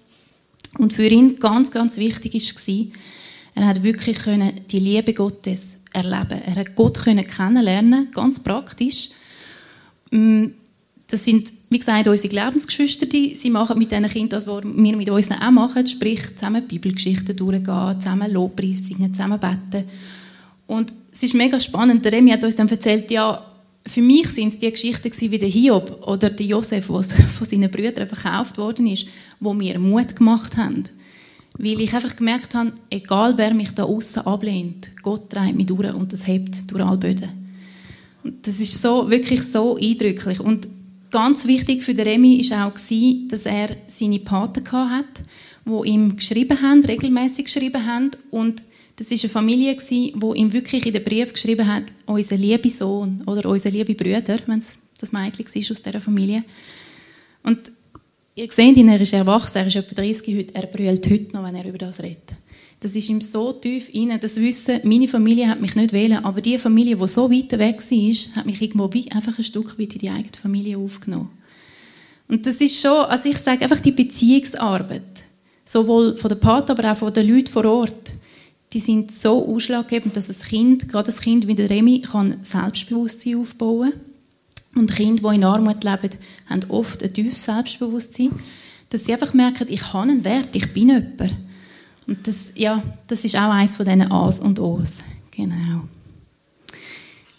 Und 0.78 0.92
für 0.92 1.06
ihn 1.06 1.36
ganz, 1.36 1.70
ganz 1.70 1.96
wichtig 1.96 2.34
war, 2.34 2.86
er 3.54 3.66
hat 3.66 3.82
wirklich 3.82 4.18
die 4.70 4.78
Liebe 4.78 5.12
Gottes 5.12 5.78
erleben. 5.92 6.40
Er 6.46 6.56
hat 6.56 6.74
Gott 6.74 6.98
können 6.98 7.26
kennenlernen, 7.26 8.10
ganz 8.12 8.40
praktisch. 8.40 9.10
Das 11.12 11.26
sind, 11.26 11.52
wie 11.68 11.78
gesagt, 11.78 12.08
unsere 12.08 12.28
Glaubensgeschwister. 12.30 13.06
Sie 13.06 13.50
machen 13.50 13.78
mit 13.78 13.90
diesen 13.90 14.08
Kindern 14.08 14.30
das, 14.30 14.46
was 14.46 14.64
wir 14.64 14.96
mit 14.96 15.10
uns 15.10 15.30
auch 15.30 15.50
machen, 15.50 15.86
sprich 15.86 16.22
zusammen 16.34 16.66
Bibelgeschichten 16.66 17.36
durchgehen, 17.36 18.00
zusammen 18.00 18.32
Lobpreis 18.32 18.78
singen, 18.88 19.12
zusammen 19.12 19.38
beten. 19.38 19.86
Und 20.66 20.90
es 21.12 21.22
ist 21.22 21.34
mega 21.34 21.60
spannend. 21.60 22.02
Der 22.02 22.12
Remy 22.12 22.30
hat 22.30 22.44
uns 22.44 22.56
dann 22.56 22.66
erzählt, 22.66 23.10
ja, 23.10 23.44
für 23.86 24.00
mich 24.00 24.26
sind 24.28 24.54
es 24.54 24.58
die 24.58 24.70
Geschichten 24.70 25.30
wie 25.30 25.38
der 25.38 25.50
Hiob 25.50 26.02
oder 26.06 26.30
der 26.30 26.46
Josef, 26.46 26.86
der 26.86 27.02
von 27.28 27.46
seinen 27.46 27.70
Brüdern 27.70 28.08
verkauft 28.08 28.56
worden 28.56 28.86
ist, 28.86 29.06
wo 29.38 29.52
mir 29.52 29.78
Mut 29.78 30.16
gemacht 30.16 30.56
haben. 30.56 30.84
Weil 31.58 31.78
ich 31.78 31.92
einfach 31.92 32.16
gemerkt 32.16 32.54
habe, 32.54 32.72
egal 32.88 33.36
wer 33.36 33.52
mich 33.52 33.74
da 33.74 33.84
außen 33.84 34.22
ablehnt, 34.22 34.88
Gott 35.02 35.28
treibt 35.28 35.56
mich 35.56 35.66
durch 35.66 35.92
und 35.92 36.10
das 36.10 36.26
hebt 36.26 36.70
durch 36.72 36.82
alle 36.82 36.96
Böden. 36.96 37.28
Und 38.24 38.46
das 38.46 38.58
ist 38.60 38.80
so, 38.80 39.10
wirklich 39.10 39.42
so 39.42 39.76
eindrücklich. 39.76 40.40
Und 40.40 40.66
Ganz 41.12 41.46
wichtig 41.46 41.82
für 41.82 41.92
den 41.92 42.08
Remy 42.08 42.40
war 42.50 42.68
auch, 42.68 43.28
dass 43.28 43.46
er 43.46 43.76
seine 43.86 44.18
Paten 44.18 44.64
hatte, 44.72 45.22
die 45.66 45.88
ihm 45.90 46.16
geschrieben 46.16 46.62
haben, 46.62 46.82
regelmäßig 46.82 47.44
geschrieben 47.44 47.86
haben. 47.86 48.12
Und 48.30 48.62
das 48.96 49.10
war 49.10 49.18
eine 49.20 49.28
Familie, 49.28 49.76
die 49.76 50.14
ihm 50.34 50.52
wirklich 50.54 50.86
in 50.86 50.92
den 50.94 51.04
Brief 51.04 51.34
geschrieben 51.34 51.66
hat, 51.66 51.84
unser 52.06 52.38
lieber 52.38 52.68
Sohn 52.70 53.22
oder 53.26 53.50
unser 53.50 53.70
liebe 53.70 53.94
Brüder, 53.94 54.38
wenn 54.46 54.60
es 54.60 54.78
das 54.98 55.12
Mädchen 55.12 55.44
war 55.44 55.70
aus 55.70 55.82
dieser 55.82 56.00
Familie. 56.00 56.44
Und 57.42 57.58
ihr 58.34 58.50
seht 58.50 58.78
ihn, 58.78 58.88
er 58.88 59.00
ist 59.00 59.12
erwachsen, 59.12 59.58
er 59.58 59.66
ist 59.66 59.76
etwa 59.76 59.94
30 59.94 60.34
heute, 60.34 60.54
er 60.54 60.66
brüllt 60.66 61.10
heute 61.10 61.36
noch, 61.36 61.44
wenn 61.44 61.56
er 61.56 61.66
über 61.66 61.78
das 61.78 62.02
redet. 62.02 62.36
Das 62.82 62.96
ist 62.96 63.08
ihm 63.08 63.20
so 63.20 63.52
tief 63.52 63.94
inne, 63.94 64.18
das 64.18 64.40
Wissen, 64.40 64.80
meine 64.82 65.06
Familie 65.06 65.48
hat 65.48 65.60
mich 65.60 65.76
nicht 65.76 65.92
wählen, 65.92 66.24
aber 66.24 66.40
die 66.40 66.58
Familie, 66.58 66.96
die 66.96 67.06
so 67.06 67.30
weit 67.30 67.52
weg 67.52 67.80
war, 67.80 68.36
hat 68.36 68.44
mich 68.44 68.60
irgendwo 68.60 68.92
wie 68.92 69.08
einfach 69.12 69.38
ein 69.38 69.44
Stück 69.44 69.78
weit 69.78 69.92
in 69.92 69.98
die 70.00 70.10
eigene 70.10 70.36
Familie 70.36 70.78
aufgenommen. 70.78 71.30
Und 72.26 72.44
das 72.44 72.60
ist 72.60 72.80
schon, 72.82 73.04
also 73.04 73.28
ich 73.28 73.38
sage 73.38 73.62
einfach 73.62 73.78
die 73.78 73.92
Beziehungsarbeit, 73.92 75.22
sowohl 75.64 76.16
von 76.16 76.28
der 76.28 76.34
Pater, 76.34 76.76
aber 76.76 76.90
auch 76.90 76.96
von 76.96 77.12
den 77.12 77.32
Leuten 77.32 77.52
vor 77.52 77.64
Ort, 77.66 78.10
die 78.72 78.80
sind 78.80 79.12
so 79.12 79.46
ausschlaggebend, 79.46 80.16
dass 80.16 80.28
ein 80.28 80.48
Kind, 80.48 80.88
gerade 80.88 81.12
ein 81.12 81.18
Kind 81.18 81.46
wie 81.46 81.54
der 81.54 81.70
Remy, 81.70 82.00
kann 82.00 82.38
Selbstbewusstsein 82.42 83.36
aufbauen 83.36 83.92
und 84.74 84.90
Kinder, 84.90 85.30
die 85.30 85.36
in 85.36 85.44
Armut 85.44 85.84
leben, 85.84 86.10
haben 86.50 86.64
oft 86.68 87.00
ein 87.04 87.12
tiefes 87.12 87.44
Selbstbewusstsein, 87.44 88.30
dass 88.88 89.04
sie 89.04 89.12
einfach 89.12 89.34
merken, 89.34 89.68
ich 89.70 89.92
habe 89.92 90.10
einen 90.10 90.24
Wert, 90.24 90.48
ich 90.52 90.72
bin 90.74 90.88
jemand. 90.88 91.32
Und 92.06 92.26
das, 92.26 92.52
ja, 92.54 92.82
das 93.06 93.24
ist 93.24 93.36
auch 93.36 93.50
eines 93.50 93.76
von 93.76 93.86
diesen 93.86 94.10
A's 94.10 94.40
und 94.40 94.58
O's. 94.58 94.94
Genau. 95.30 95.82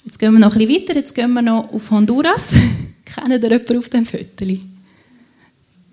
Jetzt 0.06 0.20
gehen 0.20 0.34
wir 0.34 0.40
noch 0.40 0.56
ein 0.56 0.68
bisschen 0.68 0.88
weiter. 0.88 0.96
Jetzt 1.00 1.16
gehen 1.16 1.34
wir 1.34 1.42
noch 1.42 1.72
auf 1.72 1.92
Honduras. 1.92 2.50
Kennen 3.06 3.44
ihr 3.44 3.50
jemanden 3.50 3.78
auf 3.78 3.90
dem 3.90 4.06
Foto? 4.06 4.46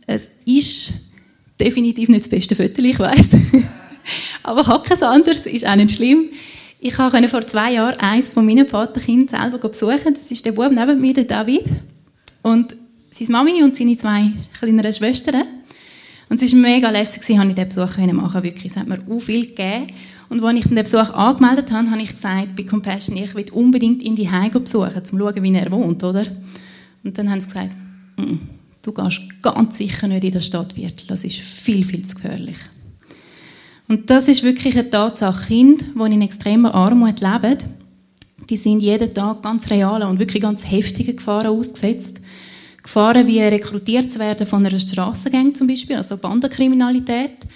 Es 0.06 0.30
ist 0.44 0.92
definitiv 1.60 2.08
nicht 2.08 2.22
das 2.22 2.28
beste 2.28 2.56
Foto, 2.56 2.82
ich 2.82 2.98
weiß. 2.98 3.28
Aber 4.42 4.82
kein 4.82 5.02
anderes, 5.02 5.46
ist 5.46 5.66
auch 5.66 5.76
nicht 5.76 5.92
schlimm. 5.92 6.30
Ich 6.80 6.94
konnte 6.94 7.28
vor 7.28 7.46
zwei 7.46 7.74
Jahren 7.74 8.00
eines 8.00 8.30
von 8.30 8.46
meinen 8.46 8.66
Patenkindern 8.66 9.50
selber 9.50 9.68
besuchen. 9.68 10.14
Das 10.14 10.30
ist 10.30 10.46
der 10.46 10.52
Bub 10.52 10.72
neben 10.72 11.00
mir, 11.00 11.12
der 11.12 11.24
David. 11.24 11.64
Und 12.42 12.74
seine 13.10 13.30
Mami 13.30 13.62
und 13.62 13.76
seine 13.76 13.98
zwei 13.98 14.32
kleineren 14.58 14.92
Schwestern 14.92 15.44
Und 16.30 16.40
es 16.40 16.52
war 16.52 16.60
mega 16.60 16.90
lässig, 16.90 17.20
dass 17.20 17.28
ich 17.28 17.38
diesen 17.38 17.68
Besuch 17.68 17.98
machen 18.12 18.42
wirklich. 18.42 18.72
Es 18.72 18.76
hat 18.76 18.86
mir 18.86 19.00
auch 19.10 19.20
viel 19.20 19.46
gegeben. 19.46 19.88
Und 20.28 20.42
als 20.44 20.58
ich 20.60 20.64
den 20.68 20.76
Besuch 20.76 21.10
angemeldet 21.10 21.72
habe, 21.72 21.90
habe 21.90 22.00
ich 22.00 22.14
gesagt, 22.14 22.54
bei 22.56 22.62
Compassion, 22.62 23.16
ich 23.16 23.34
will 23.34 23.50
unbedingt 23.52 24.00
in 24.00 24.14
die 24.14 24.30
Heim 24.30 24.52
besuchen, 24.52 24.94
um 24.94 25.04
zu 25.04 25.18
schauen, 25.18 25.42
wie 25.42 25.54
er 25.54 25.70
wohnt, 25.72 26.04
oder? 26.04 26.24
Und 27.02 27.18
dann 27.18 27.28
haben 27.28 27.40
sie 27.40 27.48
gesagt, 27.48 27.72
du 28.82 28.92
gehst 28.92 29.22
ganz 29.42 29.76
sicher 29.76 30.06
nicht 30.06 30.22
in 30.22 30.30
das 30.30 30.46
Stadtviertel, 30.46 31.08
das 31.08 31.24
ist 31.24 31.38
viel, 31.38 31.84
viel 31.84 32.06
zu 32.06 32.14
gefährlich. 32.14 32.56
Und 33.88 34.08
das 34.08 34.28
ist 34.28 34.44
wirklich 34.44 34.78
eine 34.78 34.88
Tatsache. 34.88 35.48
Kinder, 35.48 35.84
die 35.96 36.14
in 36.14 36.22
extremer 36.22 36.72
Armut 36.76 37.20
leben, 37.20 37.58
die 38.48 38.56
sind 38.56 38.78
jeden 38.78 39.12
Tag 39.12 39.42
ganz 39.42 39.68
reale 39.68 40.06
und 40.06 40.20
wirklich 40.20 40.42
ganz 40.42 40.64
heftige 40.64 41.14
Gefahren 41.14 41.48
ausgesetzt. 41.48 42.20
Gefahren 42.82 43.26
wie 43.26 43.40
rekrutiert 43.40 44.10
zu 44.10 44.18
werden 44.18 44.46
von 44.46 44.64
einer 44.64 44.78
Strassengang 44.78 45.54
zum 45.54 45.66
Beispiel, 45.66 45.96
also 45.96 46.16
Bandenkriminalität. 46.16 47.46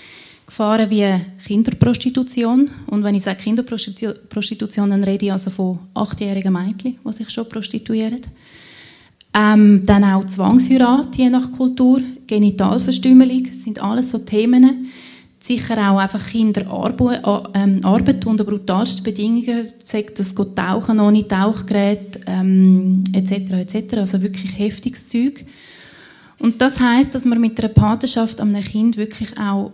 Gefahren 0.47 0.91
wie 0.91 1.21
Kinderprostitution. 1.45 2.71
Und 2.89 3.03
wenn 3.03 3.15
ich 3.15 3.23
sage 3.23 3.43
Kinderprostitution, 3.43 4.91
dann 4.91 5.03
rede 5.05 5.27
ich 5.27 5.33
also 5.33 5.51
von 5.51 5.79
achtjährigen 5.95 6.53
Mädchen, 6.53 6.99
die 7.05 7.13
sich 7.13 7.31
schon 7.31 7.49
prostituieren. 7.49 8.21
Ähm, 9.37 9.83
dann 9.85 10.05
auch 10.05 10.27
Zwangsheirat, 10.27 11.17
je 11.17 11.29
nach 11.29 11.51
Kultur, 11.51 12.01
Genitalverstümmelung, 12.27 13.47
sind 13.47 13.83
alles 13.83 14.13
so 14.13 14.19
Themen, 14.19 14.91
sicher 15.45 15.91
auch 15.91 15.99
einfach 15.99 16.27
Kinder 16.27 16.71
ähm, 17.55 17.85
Arbeit 17.85 18.25
unter 18.27 18.45
brutalsten 18.45 19.05
Bedingungen, 19.05 19.69
sagt 19.85 20.19
das 20.19 20.35
geht 20.35 20.57
tauchen 20.57 21.01
ohne 21.01 21.29
Tauchgerät 21.29 22.21
ähm, 22.27 23.05
etc. 23.13 23.53
etc. 23.53 23.99
Also 23.99 24.23
wirklich 24.23 24.59
heftiges 24.59 25.07
Zeug. 25.07 25.45
Und 26.39 26.61
das 26.61 26.81
heißt, 26.81 27.15
dass 27.15 27.27
man 27.27 27.41
mit 27.41 27.59
einer 27.59 27.69
Patenschaft 27.69 28.41
einem 28.41 28.63
Kind 28.63 28.97
wirklich 28.97 29.39
auch 29.39 29.73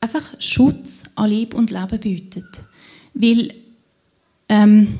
einfach 0.00 0.22
Schutz 0.38 1.02
an 1.14 1.28
Lieb 1.28 1.54
und 1.54 1.70
Leben 1.70 2.00
bietet, 2.00 2.46
weil 3.14 3.52
ähm, 4.48 4.98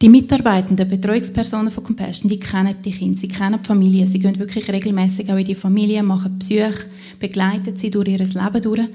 die 0.00 0.08
Mitarbeitenden, 0.08 0.88
Betreuungspersonen 0.88 1.72
von 1.72 1.82
Compassion, 1.82 2.30
die 2.30 2.38
kennen 2.38 2.76
die 2.84 2.92
Kinder, 2.92 3.18
sie 3.18 3.26
kennen 3.26 3.58
die 3.60 3.66
Familie, 3.66 4.06
sie 4.06 4.20
gehen 4.20 4.38
wirklich 4.38 4.70
regelmäßig 4.70 5.30
auch 5.32 5.36
in 5.36 5.44
die 5.44 5.56
Familie, 5.56 6.04
machen 6.04 6.38
Besuche, 6.38 6.86
begleiten 7.18 7.74
sie 7.74 7.90
durch 7.90 8.08
ihr 8.08 8.18
Leben 8.18 8.62
durch 8.62 8.88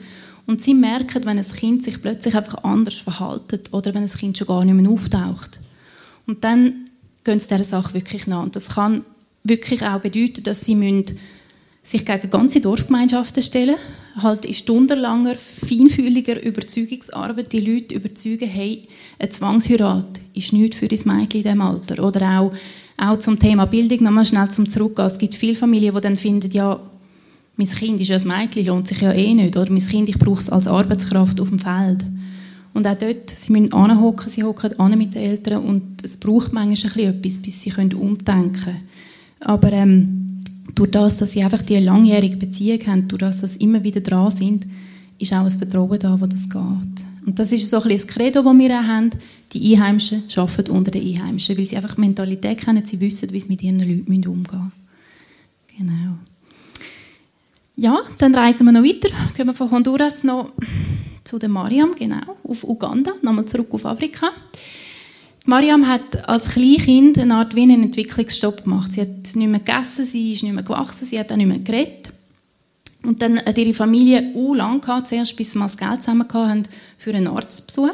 und 0.45 0.61
sie 0.61 0.73
merken, 0.73 1.25
wenn 1.25 1.37
ein 1.37 1.47
Kind 1.47 1.83
sich 1.83 2.01
plötzlich 2.01 2.35
einfach 2.35 2.63
anders 2.63 2.95
verhält 2.95 3.71
oder 3.71 3.93
wenn 3.93 4.03
ein 4.03 4.09
Kind 4.09 4.37
schon 4.37 4.47
gar 4.47 4.65
nicht 4.65 4.75
mehr 4.75 4.91
auftaucht. 4.91 5.59
Und 6.27 6.43
dann 6.43 6.85
gehen 7.23 7.39
sie 7.39 7.47
dieser 7.47 7.63
Sache 7.63 7.93
wirklich 7.93 8.27
nach. 8.27 8.43
Und 8.43 8.55
das 8.55 8.75
kann 8.75 9.05
wirklich 9.43 9.83
auch 9.83 9.99
bedeuten, 9.99 10.43
dass 10.43 10.61
sie 10.61 11.03
sich 11.81 12.05
gegen 12.05 12.29
ganze 12.29 12.61
Dorfgemeinschaften 12.61 13.41
stellen 13.43 13.75
halt 14.21 14.45
in 14.45 14.53
stundenlanger, 14.53 15.35
feinfühliger 15.35 16.41
Überzeugungsarbeit 16.41 17.51
die 17.51 17.61
Leute 17.61 17.95
überzeugen, 17.95 18.47
hey, 18.47 18.87
eine 19.17 19.29
Zwangsheirat 19.29 20.19
ist 20.33 20.53
nichts 20.53 20.77
für 20.77 20.87
das 20.87 21.05
Mädchen 21.05 21.41
in 21.41 21.43
diesem 21.43 21.61
Alter. 21.61 22.03
Oder 22.03 22.39
auch, 22.39 22.53
auch 22.97 23.19
zum 23.19 23.39
Thema 23.39 23.65
Bildung, 23.65 24.03
nochmal 24.03 24.25
schnell 24.25 24.49
zum 24.49 24.69
Zurückgehen. 24.69 25.07
Es 25.07 25.17
gibt 25.17 25.35
viele 25.35 25.55
Familien, 25.55 25.95
die 25.95 26.01
dann 26.01 26.15
finden, 26.15 26.51
ja, 26.51 26.79
mein 27.55 27.67
Kind 27.67 28.01
ist 28.01 28.07
ja 28.07 28.17
ein 28.17 28.27
Mädchen, 28.27 28.65
lohnt 28.65 28.87
sich 28.87 29.01
ja 29.01 29.11
eh 29.11 29.33
nicht. 29.33 29.55
Oder 29.55 29.71
mein 29.71 29.85
Kind, 29.85 30.09
ich 30.09 30.17
brauche 30.17 30.41
es 30.41 30.49
als 30.49 30.67
Arbeitskraft 30.67 31.39
auf 31.39 31.49
dem 31.49 31.59
Feld. 31.59 32.03
Und 32.73 32.87
auch 32.87 32.97
dort, 32.97 33.29
sie 33.29 33.51
müssen 33.51 33.71
anhocken, 33.73 34.29
sie 34.29 34.43
hocken 34.43 34.79
an 34.79 34.97
mit 34.97 35.13
den 35.13 35.21
Eltern 35.21 35.63
und 35.63 36.03
es 36.03 36.17
braucht 36.17 36.53
manchmal 36.53 37.05
etwas, 37.05 37.39
bis 37.39 37.61
sie 37.61 37.71
umdenken 37.71 38.53
können. 38.53 38.87
Aber 39.41 39.71
ähm, 39.71 40.41
durch 40.73 40.89
das, 40.89 41.17
dass 41.17 41.33
sie 41.33 41.43
einfach 41.43 41.61
die 41.61 41.77
langjährige 41.77 42.37
Beziehung 42.37 42.79
haben, 42.87 43.07
durch 43.07 43.19
das, 43.19 43.41
dass 43.41 43.53
sie 43.53 43.59
immer 43.59 43.83
wieder 43.83 44.01
dran 44.01 44.31
sind, 44.31 44.65
ist 45.19 45.33
auch 45.33 45.45
ein 45.45 45.51
Vertrauen 45.51 45.99
da, 45.99 46.19
wo 46.19 46.25
das 46.25 46.49
geht. 46.49 46.63
Und 47.25 47.37
das 47.37 47.51
ist 47.51 47.69
so 47.69 47.77
ein 47.77 47.83
bisschen 47.83 48.07
das 48.07 48.15
Credo, 48.15 48.41
das 48.41 48.57
wir 48.57 48.79
auch 48.79 48.83
haben. 48.83 49.11
Die 49.53 49.75
Einheimischen 49.75 50.23
arbeiten 50.35 50.71
unter 50.71 50.89
den 50.89 51.07
Einheimischen, 51.07 51.57
weil 51.57 51.65
sie 51.65 51.75
einfach 51.75 51.93
die 51.93 52.01
Mentalität 52.01 52.59
kennen, 52.59 52.83
sie 52.85 52.99
wissen, 52.99 53.31
wie 53.31 53.39
sie 53.39 53.49
mit 53.49 53.61
ihren 53.61 53.79
Leuten 53.79 54.27
umgehen 54.27 54.41
müssen. 54.41 54.71
Genau. 55.77 56.17
Ja, 57.75 58.01
dann 58.19 58.35
reisen 58.35 58.65
wir 58.65 58.71
noch 58.71 58.83
weiter. 58.83 59.09
Gehen 59.35 59.47
wir 59.47 59.53
von 59.53 59.71
Honduras 59.71 60.23
noch 60.23 60.51
zu 61.23 61.39
der 61.39 61.49
Mariam, 61.49 61.95
genau, 61.95 62.37
auf 62.47 62.63
Uganda, 62.63 63.13
nochmal 63.21 63.45
zurück 63.45 63.69
auf 63.71 63.85
Afrika. 63.85 64.29
Mariam 65.45 65.87
hat 65.87 66.29
als 66.29 66.49
Kleinkind 66.49 67.17
eine 67.17 67.35
Art 67.35 67.55
wie 67.55 67.63
einen 67.63 67.83
Entwicklungsstopp 67.83 68.63
gemacht. 68.63 68.93
Sie 68.93 69.01
hat 69.01 69.35
nicht 69.35 69.35
mehr 69.35 69.59
gegessen, 69.59 70.05
sie 70.05 70.33
ist 70.33 70.43
nicht 70.43 70.53
mehr 70.53 70.63
gewachsen, 70.63 71.07
sie 71.07 71.19
hat 71.19 71.31
auch 71.31 71.35
nicht 71.35 71.47
mehr 71.47 71.59
geredet. 71.59 72.09
Und 73.03 73.21
dann 73.21 73.39
hat 73.43 73.57
ihre 73.57 73.73
Familie 73.73 74.31
u 74.35 74.53
lang 74.53 74.79
gehabt, 74.79 75.07
zuerst 75.07 75.35
bis 75.35 75.53
sie 75.53 75.57
mal 75.57 75.65
das 75.65 75.77
Geld 75.77 76.03
zusammen 76.03 76.27
haben 76.31 76.63
für 76.97 77.13
einen 77.13 77.27
Arztbesuch. 77.27 77.89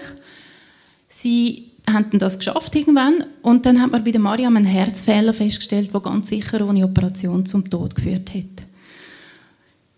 Sie 1.07 1.71
haben 1.89 2.19
das 2.19 2.37
geschafft 2.37 2.75
irgendwann 2.75 3.23
und 3.41 3.65
dann 3.65 3.81
hat 3.81 3.91
man 3.91 4.03
bei 4.03 4.11
der 4.11 4.21
Mariam 4.21 4.57
einen 4.57 4.65
Herzfehler 4.65 5.33
festgestellt, 5.33 5.91
der 5.91 6.01
ganz 6.01 6.29
sicher 6.29 6.67
ohne 6.67 6.83
Operation 6.83 7.45
zum 7.45 7.67
Tod 7.67 7.95
geführt 7.95 8.31
hat 8.35 8.68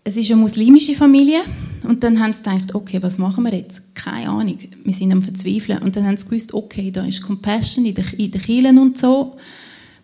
es 0.04 0.16
ist 0.16 0.30
eine 0.30 0.40
muslimische 0.40 0.94
Familie 0.94 1.42
und 1.84 2.02
dann 2.02 2.20
haben 2.20 2.32
sie 2.32 2.42
gedacht, 2.42 2.74
okay, 2.74 2.98
was 3.00 3.18
machen 3.18 3.44
wir 3.44 3.54
jetzt? 3.54 3.82
Keine 3.94 4.30
Ahnung, 4.30 4.58
wir 4.84 4.92
sind 4.92 5.12
am 5.12 5.22
Verzweifeln. 5.22 5.78
Und 5.78 5.94
dann 5.94 6.06
haben 6.06 6.16
sie 6.16 6.24
gewusst, 6.24 6.54
okay, 6.54 6.90
da 6.90 7.04
ist 7.04 7.22
Compassion 7.22 7.84
in 7.84 7.94
den, 7.94 8.04
in 8.16 8.78
und 8.78 8.98
so. 8.98 9.36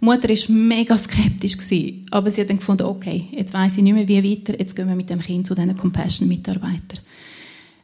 Die 0.01 0.05
Mutter 0.05 0.29
war 0.29 0.55
mega 0.55 0.97
skeptisch, 0.97 1.59
gewesen, 1.59 2.07
aber 2.13 2.31
sie 2.31 2.43
hat 2.43 2.51
dann 2.51 2.59
gefunden, 2.59 2.85
okay, 2.85 3.25
jetzt 3.33 3.53
weiß 3.53 3.79
ich 3.79 3.83
nicht 3.83 3.95
mehr, 3.95 4.07
wie 4.07 4.23
weiter, 4.23 4.57
jetzt 4.57 4.77
gehen 4.77 4.89
wir 4.89 4.95
mit 4.95 5.11
dem 5.11 5.19
Kind 5.19 5.45
zu 5.45 5.57
diesen 5.57 5.77
Compassion-Mitarbeitern. 5.77 7.01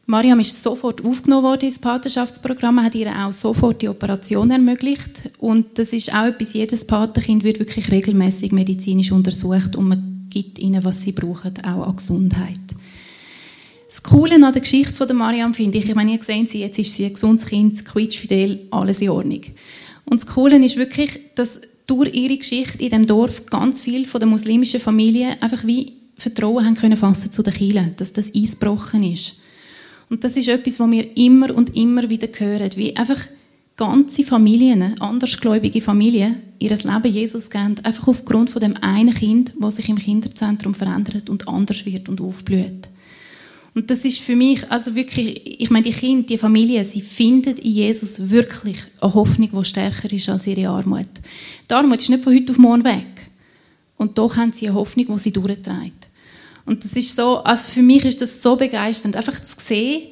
Mariam 0.07 0.39
ist 0.39 0.63
sofort 0.63 1.05
aufgenommen 1.05 1.43
worden 1.43 1.65
ins 1.65 1.81
Patenschaftsprogramm, 1.81 2.81
hat 2.85 2.95
ihr 2.95 3.11
auch 3.11 3.33
sofort 3.33 3.83
die 3.83 3.89
Operation 3.89 4.51
ermöglicht 4.53 5.31
und 5.39 5.77
das 5.77 5.93
ist 5.93 6.15
auch 6.15 6.27
etwas, 6.27 6.53
jedes 6.53 6.87
Patenkind 6.87 7.43
wird 7.43 7.59
wirklich 7.59 7.91
regelmäßig 7.91 8.53
medizinisch 8.53 9.11
untersucht 9.11 9.75
und 9.75 9.89
man 9.89 10.14
gibt 10.35 10.59
ihnen, 10.59 10.85
was 10.85 11.03
sie 11.03 11.13
brauchen, 11.13 11.55
auch 11.65 11.87
an 11.87 11.97
Gesundheit. 11.97 12.59
Das 13.89 14.03
Coole 14.03 14.35
an 14.35 14.53
der 14.53 14.61
Geschichte 14.61 14.93
von 14.93 15.17
Mariam 15.17 15.55
finde 15.55 15.79
ich, 15.79 15.89
ich 15.89 15.95
meine, 15.95 16.15
ihr 16.15 16.23
seht 16.23 16.51
sie, 16.51 16.61
jetzt 16.61 16.79
ist 16.79 16.95
sie 16.95 17.05
ein 17.07 17.15
gesundes 17.15 17.47
Kind, 17.47 17.85
quietschfidel, 17.85 18.67
alles 18.71 19.01
in 19.01 19.11
Ordnung. 19.11 19.43
Und 20.05 20.21
das 20.21 20.27
Coole 20.27 20.63
ist 20.65 20.77
wirklich, 20.77 21.11
dass 21.37 21.61
durch 21.87 22.13
ihre 22.13 22.37
Geschichte 22.37 22.83
in 22.83 22.91
dem 22.91 23.07
Dorf 23.07 23.47
ganz 23.47 23.81
viele 23.81 24.07
von 24.07 24.19
der 24.19 24.29
muslimischen 24.29 24.81
Familie 24.81 25.41
einfach 25.41 25.65
wie 25.65 25.93
Vertrauen 26.17 26.65
haben 26.65 26.75
können 26.75 26.97
fassen 26.97 27.33
zu 27.33 27.43
den 27.43 27.55
Kindern, 27.55 27.95
dass 27.97 28.13
das 28.13 28.35
eingebrochen 28.35 29.05
ist. 29.05 29.41
Und 30.11 30.25
das 30.25 30.37
ist 30.37 30.49
etwas, 30.49 30.81
was 30.81 30.91
wir 30.91 31.17
immer 31.17 31.55
und 31.55 31.77
immer 31.77 32.09
wieder 32.11 32.29
hören, 32.37 32.71
wie 32.77 32.97
einfach 32.97 33.25
ganze 33.77 34.25
Familien, 34.25 35.01
andersgläubige 35.01 35.81
Familien, 35.81 36.43
ihr 36.59 36.71
Leben 36.71 37.13
Jesus 37.13 37.51
geben, 37.51 37.77
einfach 37.83 38.09
aufgrund 38.09 38.51
von 38.51 38.61
dem 38.61 38.77
einen 38.81 39.15
Kind, 39.15 39.53
das 39.61 39.77
sich 39.77 39.89
im 39.89 39.99
Kinderzentrum 39.99 40.75
verändert 40.75 41.29
und 41.29 41.49
anders 41.49 41.85
wird 41.85 42.09
und 42.09 42.21
aufblüht. 42.21 42.89
Und 43.75 43.91
das 43.91 44.05
ist 44.05 44.21
für 44.21 44.37
mich, 44.37 44.71
also 44.71 44.95
wirklich, 44.95 45.61
ich 45.61 45.69
meine, 45.69 45.83
die 45.83 45.91
Kinder, 45.91 46.25
die 46.29 46.39
Familie, 46.39 46.85
sie 46.85 47.01
finden 47.01 47.57
in 47.57 47.73
Jesus 47.73 48.31
wirklich 48.31 48.77
eine 49.01 49.15
Hoffnung, 49.15 49.51
die 49.53 49.65
stärker 49.65 50.13
ist 50.13 50.29
als 50.29 50.47
ihre 50.47 50.69
Armut. 50.69 51.09
Die 51.69 51.75
Armut 51.75 52.01
ist 52.01 52.09
nicht 52.09 52.23
von 52.23 52.35
heute 52.35 52.53
auf 52.53 52.59
morgen 52.59 52.85
weg. 52.85 53.07
Und 53.97 54.17
doch 54.17 54.37
haben 54.37 54.53
sie 54.53 54.69
eine 54.69 54.77
Hoffnung, 54.77 55.07
die 55.07 55.19
sie 55.19 55.33
durchträgt. 55.33 56.07
Und 56.67 56.85
das 56.85 56.93
ist 56.93 57.17
so, 57.17 57.39
also 57.39 57.69
für 57.69 57.83
mich 57.83 58.05
ist 58.05 58.23
das 58.23 58.41
so 58.41 58.55
begeisternd, 58.55 59.17
einfach 59.17 59.35
zu 59.35 59.57
sehen, 59.61 60.03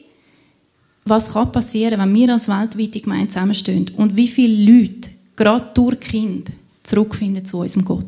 was 1.04 1.32
kann 1.32 1.50
passieren, 1.50 2.00
wenn 2.00 2.14
wir 2.14 2.32
als 2.32 2.48
weltweite 2.48 3.00
Gemeinde 3.00 3.28
zusammenstehen 3.28 3.90
und 3.96 4.16
wie 4.16 4.28
viele 4.28 4.72
Leute, 4.72 5.10
gerade 5.36 5.70
durch 5.74 6.00
Kind, 6.00 6.48
zurückfinden 6.82 7.44
zu 7.44 7.58
unserem 7.58 7.84
Gott. 7.84 8.06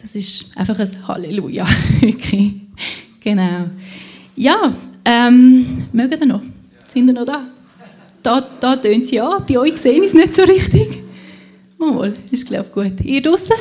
Das 0.00 0.14
ist 0.14 0.56
einfach 0.56 0.78
ein 0.78 1.08
Halleluja. 1.08 1.66
Genau. 3.26 3.68
Ja, 4.36 4.72
ähm, 5.04 5.84
mögen 5.92 6.20
ihr 6.20 6.26
noch? 6.26 6.42
Sind 6.88 7.08
ihr 7.08 7.14
noch 7.14 7.24
da? 7.24 7.44
Da, 8.22 8.40
da 8.60 8.76
tönt 8.76 9.04
sie 9.08 9.16
ja, 9.16 9.40
bei 9.40 9.58
euch 9.58 9.76
sehe 9.78 9.98
ich 9.98 10.04
es 10.04 10.14
nicht 10.14 10.36
so 10.36 10.42
richtig. 10.44 11.02
Mal, 11.76 12.14
ist 12.30 12.46
glaube 12.46 12.66
ich 12.68 12.72
gut. 12.72 13.04
Ihr 13.04 13.20
draußen? 13.20 13.56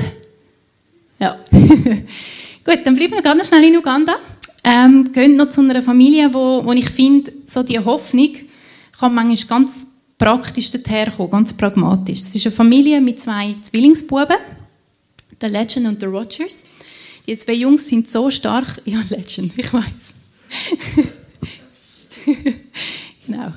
Ja. 1.18 1.40
gut, 1.52 2.80
dann 2.84 2.94
bleiben 2.94 3.14
wir 3.14 3.24
ganz 3.24 3.48
schnell 3.48 3.64
in 3.64 3.78
Uganda. 3.78 4.20
Ähm, 4.68 5.12
gehen 5.12 5.36
noch 5.36 5.52
zu 5.52 5.62
einer 5.62 5.84
Familie, 5.84 6.34
wo, 6.34 6.66
wo 6.66 6.72
ich 6.72 6.90
finde, 6.90 7.32
so 7.46 7.62
die 7.62 7.78
Hoffnung 7.78 8.32
kann 9.00 9.14
manchmal 9.14 9.60
ganz 9.60 9.86
praktisch 10.18 10.72
daherkommen, 10.72 11.30
ganz 11.30 11.54
pragmatisch. 11.54 12.22
Es 12.22 12.36
ist 12.36 12.48
eine 12.48 12.56
Familie 12.56 13.00
mit 13.00 13.22
zwei 13.22 13.56
Zwillingsbuben, 13.62 14.38
der 15.40 15.50
Legend 15.50 15.88
und 15.88 16.02
der 16.02 16.10
Rogers. 16.10 16.64
Die 17.28 17.38
zwei 17.38 17.54
Jungs 17.54 17.88
sind 17.88 18.10
so 18.10 18.32
stark, 18.32 18.82
ja 18.86 19.02
Legend, 19.08 19.54
ich 19.56 19.72
weiß. 19.72 20.14
genau. 23.28 23.54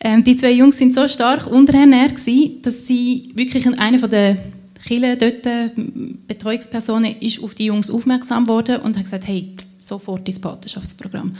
Ähm, 0.00 0.24
die 0.24 0.36
zwei 0.36 0.52
Jungs 0.52 0.78
sind 0.78 0.94
so 0.94 1.06
stark 1.08 1.46
unterernährt 1.46 2.14
gewesen, 2.14 2.62
dass 2.62 2.86
sie 2.86 3.32
wirklich 3.34 3.66
einer 3.66 3.98
von 3.98 4.08
der 4.08 4.38
Kille 4.86 5.18
dort 5.18 5.42
Betreuungspersonen 6.26 7.20
ist 7.20 7.42
auf 7.42 7.54
die 7.54 7.66
Jungs 7.66 7.90
aufmerksam 7.90 8.46
worden 8.46 8.80
und 8.80 8.96
hat 8.96 9.04
gesagt, 9.04 9.26
hey, 9.26 9.54
sofort 9.88 10.28
ins 10.28 10.40
Patenschaftsprogramm. 10.40 11.32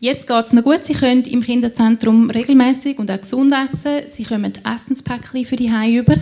Jetzt 0.00 0.26
geht 0.26 0.44
es 0.44 0.52
noch 0.52 0.64
gut. 0.64 0.84
Sie 0.84 0.94
können 0.94 1.22
im 1.22 1.42
Kinderzentrum 1.42 2.28
regelmäßig 2.30 2.98
und 2.98 3.10
auch 3.10 3.20
gesund 3.20 3.52
essen. 3.52 4.08
Sie 4.08 4.24
kommen 4.24 4.52
Essenspäckchen 4.64 5.44
für 5.44 5.56
die 5.56 5.70
Heim 5.70 5.94
über. 5.94 6.14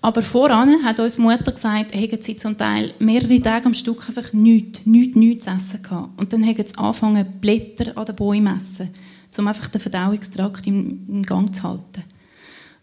Aber 0.00 0.20
voran 0.20 0.84
hat 0.84 1.00
uns 1.00 1.18
Mutter 1.18 1.52
gesagt, 1.52 1.94
haben 1.94 2.18
sie 2.20 2.36
zum 2.36 2.58
Teil 2.58 2.92
mehrere 2.98 3.40
Tage 3.40 3.66
am 3.66 3.72
Stück 3.72 4.06
einfach 4.08 4.32
nichts, 4.32 4.80
nichts, 4.84 5.16
nichts 5.16 5.44
zu 5.44 5.50
essen 5.50 5.82
gehabt. 5.82 6.20
Und 6.20 6.32
dann 6.32 6.44
haben 6.44 6.56
sie 6.56 6.76
angefangen, 6.76 7.40
Blätter 7.40 7.96
an 7.96 8.04
den 8.04 8.16
Bäumen 8.16 8.58
zu 8.58 8.82
essen, 8.82 8.90
um 9.38 9.48
einfach 9.48 9.68
den 9.68 9.80
Verdauungstrakt 9.80 10.66
im 10.66 11.22
Gang 11.22 11.54
zu 11.54 11.62
halten. 11.62 12.02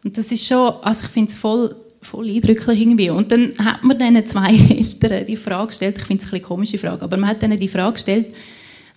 Und 0.04 0.18
das 0.18 0.32
ist 0.32 0.48
schon, 0.48 0.74
also 0.82 1.04
ich 1.04 1.12
finde 1.12 1.30
es 1.30 1.38
voll, 1.38 1.76
voll 2.02 2.30
eindrücklich 2.30 2.82
irgendwie. 2.82 3.10
Und 3.10 3.32
dann 3.32 3.54
hat 3.58 3.84
man 3.84 3.98
diesen 3.98 4.26
zwei 4.26 4.50
Eltern 4.70 5.26
die 5.26 5.36
Frage 5.36 5.68
gestellt, 5.68 5.98
ich 5.98 6.06
finde 6.06 6.24
es 6.24 6.32
eine 6.32 6.42
komische 6.42 6.78
Frage, 6.78 7.04
aber 7.04 7.18
man 7.18 7.30
hat 7.30 7.44
ihnen 7.44 7.58
die 7.58 7.68
Frage 7.68 7.94
gestellt, 7.94 8.34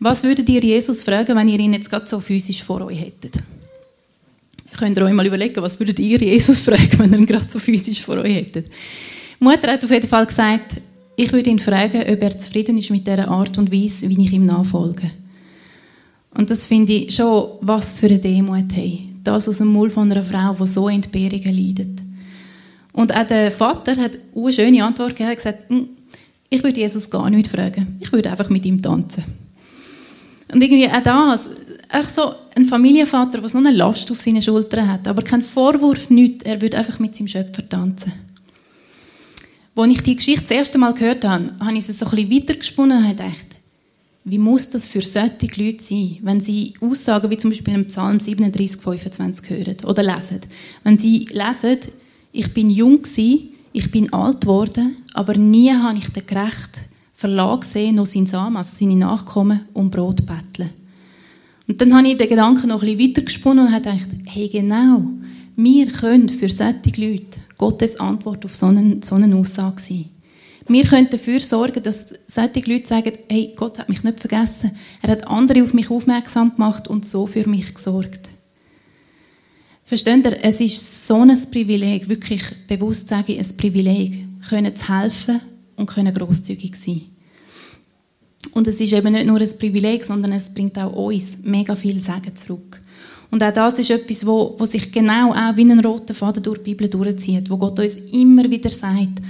was 0.00 0.22
würdet 0.24 0.48
ihr 0.48 0.60
Jesus 0.60 1.02
fragen, 1.02 1.36
wenn 1.36 1.48
ihr 1.48 1.58
ihn 1.58 1.72
jetzt 1.72 1.90
gerade 1.90 2.06
so 2.06 2.20
physisch 2.20 2.62
vor 2.62 2.80
euch 2.82 3.00
hättet? 3.00 3.38
Könnt 4.76 4.96
ihr 4.96 5.04
euch 5.04 5.12
mal 5.12 5.26
überlegen, 5.26 5.62
was 5.62 5.78
würdet 5.78 5.98
ihr 6.00 6.18
Jesus 6.18 6.60
fragen, 6.62 6.98
wenn 6.98 7.12
ihr 7.12 7.18
ihn 7.18 7.26
gerade 7.26 7.46
so 7.48 7.58
physisch 7.58 8.02
vor 8.02 8.16
euch 8.18 8.34
hättet? 8.34 8.66
Die 9.40 9.44
Mutter 9.44 9.72
hat 9.72 9.84
auf 9.84 9.90
jeden 9.90 10.08
Fall 10.08 10.26
gesagt, 10.26 10.76
ich 11.16 11.32
würde 11.32 11.50
ihn 11.50 11.60
fragen, 11.60 12.02
ob 12.02 12.22
er 12.22 12.38
zufrieden 12.38 12.76
ist 12.76 12.90
mit 12.90 13.06
der 13.06 13.28
Art 13.28 13.56
und 13.56 13.70
Weise, 13.70 14.08
wie 14.08 14.20
ich 14.20 14.32
ihm 14.32 14.46
nachfolge. 14.46 15.10
Und 16.36 16.50
das 16.50 16.66
finde 16.66 16.92
ich 16.92 17.14
schon, 17.14 17.50
was 17.60 17.92
für 17.92 18.06
eine 18.06 18.18
Demut 18.18 18.72
hey. 18.74 19.00
Das 19.22 19.48
aus 19.48 19.58
dem 19.58 19.68
Mund 19.68 19.92
von 19.92 20.10
einer 20.10 20.22
Frau, 20.22 20.54
die 20.54 20.66
so 20.66 20.88
Entbehrungen 20.88 21.54
leidet. 21.54 22.03
Und 22.94 23.14
auch 23.14 23.26
der 23.26 23.50
Vater 23.50 23.96
hat 23.96 24.18
eine 24.34 24.52
schöne 24.52 24.84
Antwort 24.84 25.16
gegeben, 25.16 25.34
gesagt, 25.34 25.68
hm, 25.68 25.88
ich 26.48 26.62
würde 26.62 26.80
Jesus 26.80 27.10
gar 27.10 27.28
nicht 27.28 27.48
fragen. 27.48 27.98
Ich 28.00 28.12
würde 28.12 28.30
einfach 28.30 28.48
mit 28.48 28.64
ihm 28.64 28.80
tanzen. 28.80 29.24
Und 30.52 30.62
irgendwie 30.62 30.88
auch 30.88 31.02
das, 31.02 31.48
auch 31.90 32.04
so 32.04 32.34
ein 32.54 32.66
Familienvater, 32.66 33.40
der 33.40 33.48
so 33.48 33.58
eine 33.58 33.72
Last 33.72 34.10
auf 34.12 34.20
seinen 34.20 34.40
Schultern 34.40 34.88
hat, 34.88 35.08
aber 35.08 35.22
kein 35.22 35.42
Vorwurf, 35.42 36.08
nichts. 36.08 36.44
Er 36.44 36.62
würde 36.62 36.78
einfach 36.78 37.00
mit 37.00 37.16
seinem 37.16 37.26
Schöpfer 37.26 37.68
tanzen. 37.68 38.12
Als 39.74 39.92
ich 39.92 40.02
die 40.02 40.14
Geschichte 40.14 40.42
das 40.42 40.50
erste 40.52 40.78
Mal 40.78 40.94
gehört 40.94 41.24
habe, 41.24 41.52
habe 41.58 41.76
ich 41.76 41.86
sie 41.86 41.92
so 41.92 42.06
ein 42.06 42.30
weitergesponnen 42.30 42.98
und 42.98 43.04
habe 43.08 43.16
gedacht, 43.16 43.46
wie 44.22 44.38
muss 44.38 44.70
das 44.70 44.86
für 44.86 45.02
solche 45.02 45.48
Leute 45.56 45.82
sein, 45.82 46.18
wenn 46.22 46.40
sie 46.40 46.74
Aussagen 46.80 47.28
wie 47.28 47.36
zum 47.36 47.50
Beispiel 47.50 47.74
im 47.74 47.86
Psalm 47.86 48.20
37, 48.20 48.80
25 48.80 49.50
hören 49.50 49.76
oder 49.84 50.04
lesen. 50.04 50.40
Wenn 50.84 50.98
sie 50.98 51.26
lesen, 51.32 51.80
ich 52.34 52.52
bin 52.52 52.68
jung 52.68 53.00
ich 53.76 53.90
bin 53.90 54.12
alt 54.12 54.42
geworden, 54.42 54.96
aber 55.14 55.36
nie 55.36 55.72
habe 55.72 55.96
ich 55.96 56.08
den 56.08 56.26
gerecht 56.26 56.80
Verlag 57.14 57.60
gesehen, 57.60 57.94
noch 57.94 58.06
sein 58.06 58.26
Samen, 58.26 58.56
also 58.56 58.76
seine 58.76 58.96
Nachkommen, 58.96 59.60
um 59.72 59.88
Brot 59.88 60.26
betteln. 60.26 60.70
Und 61.66 61.80
dann 61.80 61.94
habe 61.94 62.08
ich 62.08 62.16
den 62.16 62.28
Gedanken 62.28 62.68
noch 62.68 62.82
ein 62.82 62.96
bisschen 62.96 63.10
weitergesponnen 63.10 63.66
und 63.66 63.72
habe 63.72 63.84
gedacht, 63.84 64.08
hey 64.26 64.48
genau, 64.48 65.02
wir 65.56 65.86
können 65.86 66.28
für 66.28 66.48
solche 66.50 66.90
Leute 66.98 67.38
Gottes 67.56 67.98
Antwort 67.98 68.44
auf 68.44 68.54
so 68.54 68.66
eine, 68.66 68.98
so 69.02 69.14
eine 69.14 69.34
Aussage 69.36 69.80
sein. 69.80 70.06
Wir 70.66 70.84
können 70.84 71.08
dafür 71.10 71.40
sorgen, 71.40 71.82
dass 71.82 72.14
solche 72.26 72.70
Leute 72.70 72.88
sagen, 72.88 73.12
hey, 73.28 73.52
Gott 73.54 73.78
hat 73.78 73.88
mich 73.88 74.02
nicht 74.02 74.18
vergessen. 74.18 74.72
Er 75.02 75.12
hat 75.12 75.28
andere 75.28 75.62
auf 75.62 75.72
mich 75.72 75.90
aufmerksam 75.90 76.52
gemacht 76.54 76.88
und 76.88 77.04
so 77.04 77.26
für 77.26 77.48
mich 77.48 77.72
gesorgt. 77.72 78.23
Versteht 79.84 80.24
ihr, 80.24 80.42
es 80.42 80.60
ist 80.60 81.06
so 81.06 81.20
ein 81.20 81.50
Privileg, 81.50 82.08
wirklich 82.08 82.42
bewusst 82.66 83.08
sage 83.08 83.34
ich, 83.34 83.38
ein 83.38 83.56
Privileg, 83.56 84.24
können 84.48 84.74
zu 84.74 84.88
helfen 84.88 85.40
und 85.76 85.86
können 85.86 86.12
grosszügig 86.12 86.74
sein. 86.74 87.02
Und 88.52 88.68
es 88.68 88.80
ist 88.80 88.92
eben 88.92 89.12
nicht 89.12 89.26
nur 89.26 89.40
ein 89.40 89.58
Privileg, 89.58 90.04
sondern 90.04 90.32
es 90.32 90.52
bringt 90.52 90.78
auch 90.78 90.92
uns 90.92 91.38
mega 91.42 91.76
viel 91.76 92.00
Segen 92.00 92.34
zurück. 92.34 92.80
Und 93.30 93.42
auch 93.42 93.52
das 93.52 93.78
ist 93.78 93.90
etwas, 93.90 94.24
wo, 94.24 94.54
wo 94.58 94.64
sich 94.64 94.92
genau 94.92 95.32
auch 95.32 95.56
wie 95.56 95.70
ein 95.70 95.80
roter 95.80 96.14
Faden 96.14 96.42
durch 96.42 96.58
die 96.58 96.70
Bibel 96.70 96.88
durchzieht, 96.88 97.50
wo 97.50 97.56
Gott 97.56 97.78
uns 97.78 97.96
immer 98.12 98.48
wieder 98.48 98.70
sagt. 98.70 99.20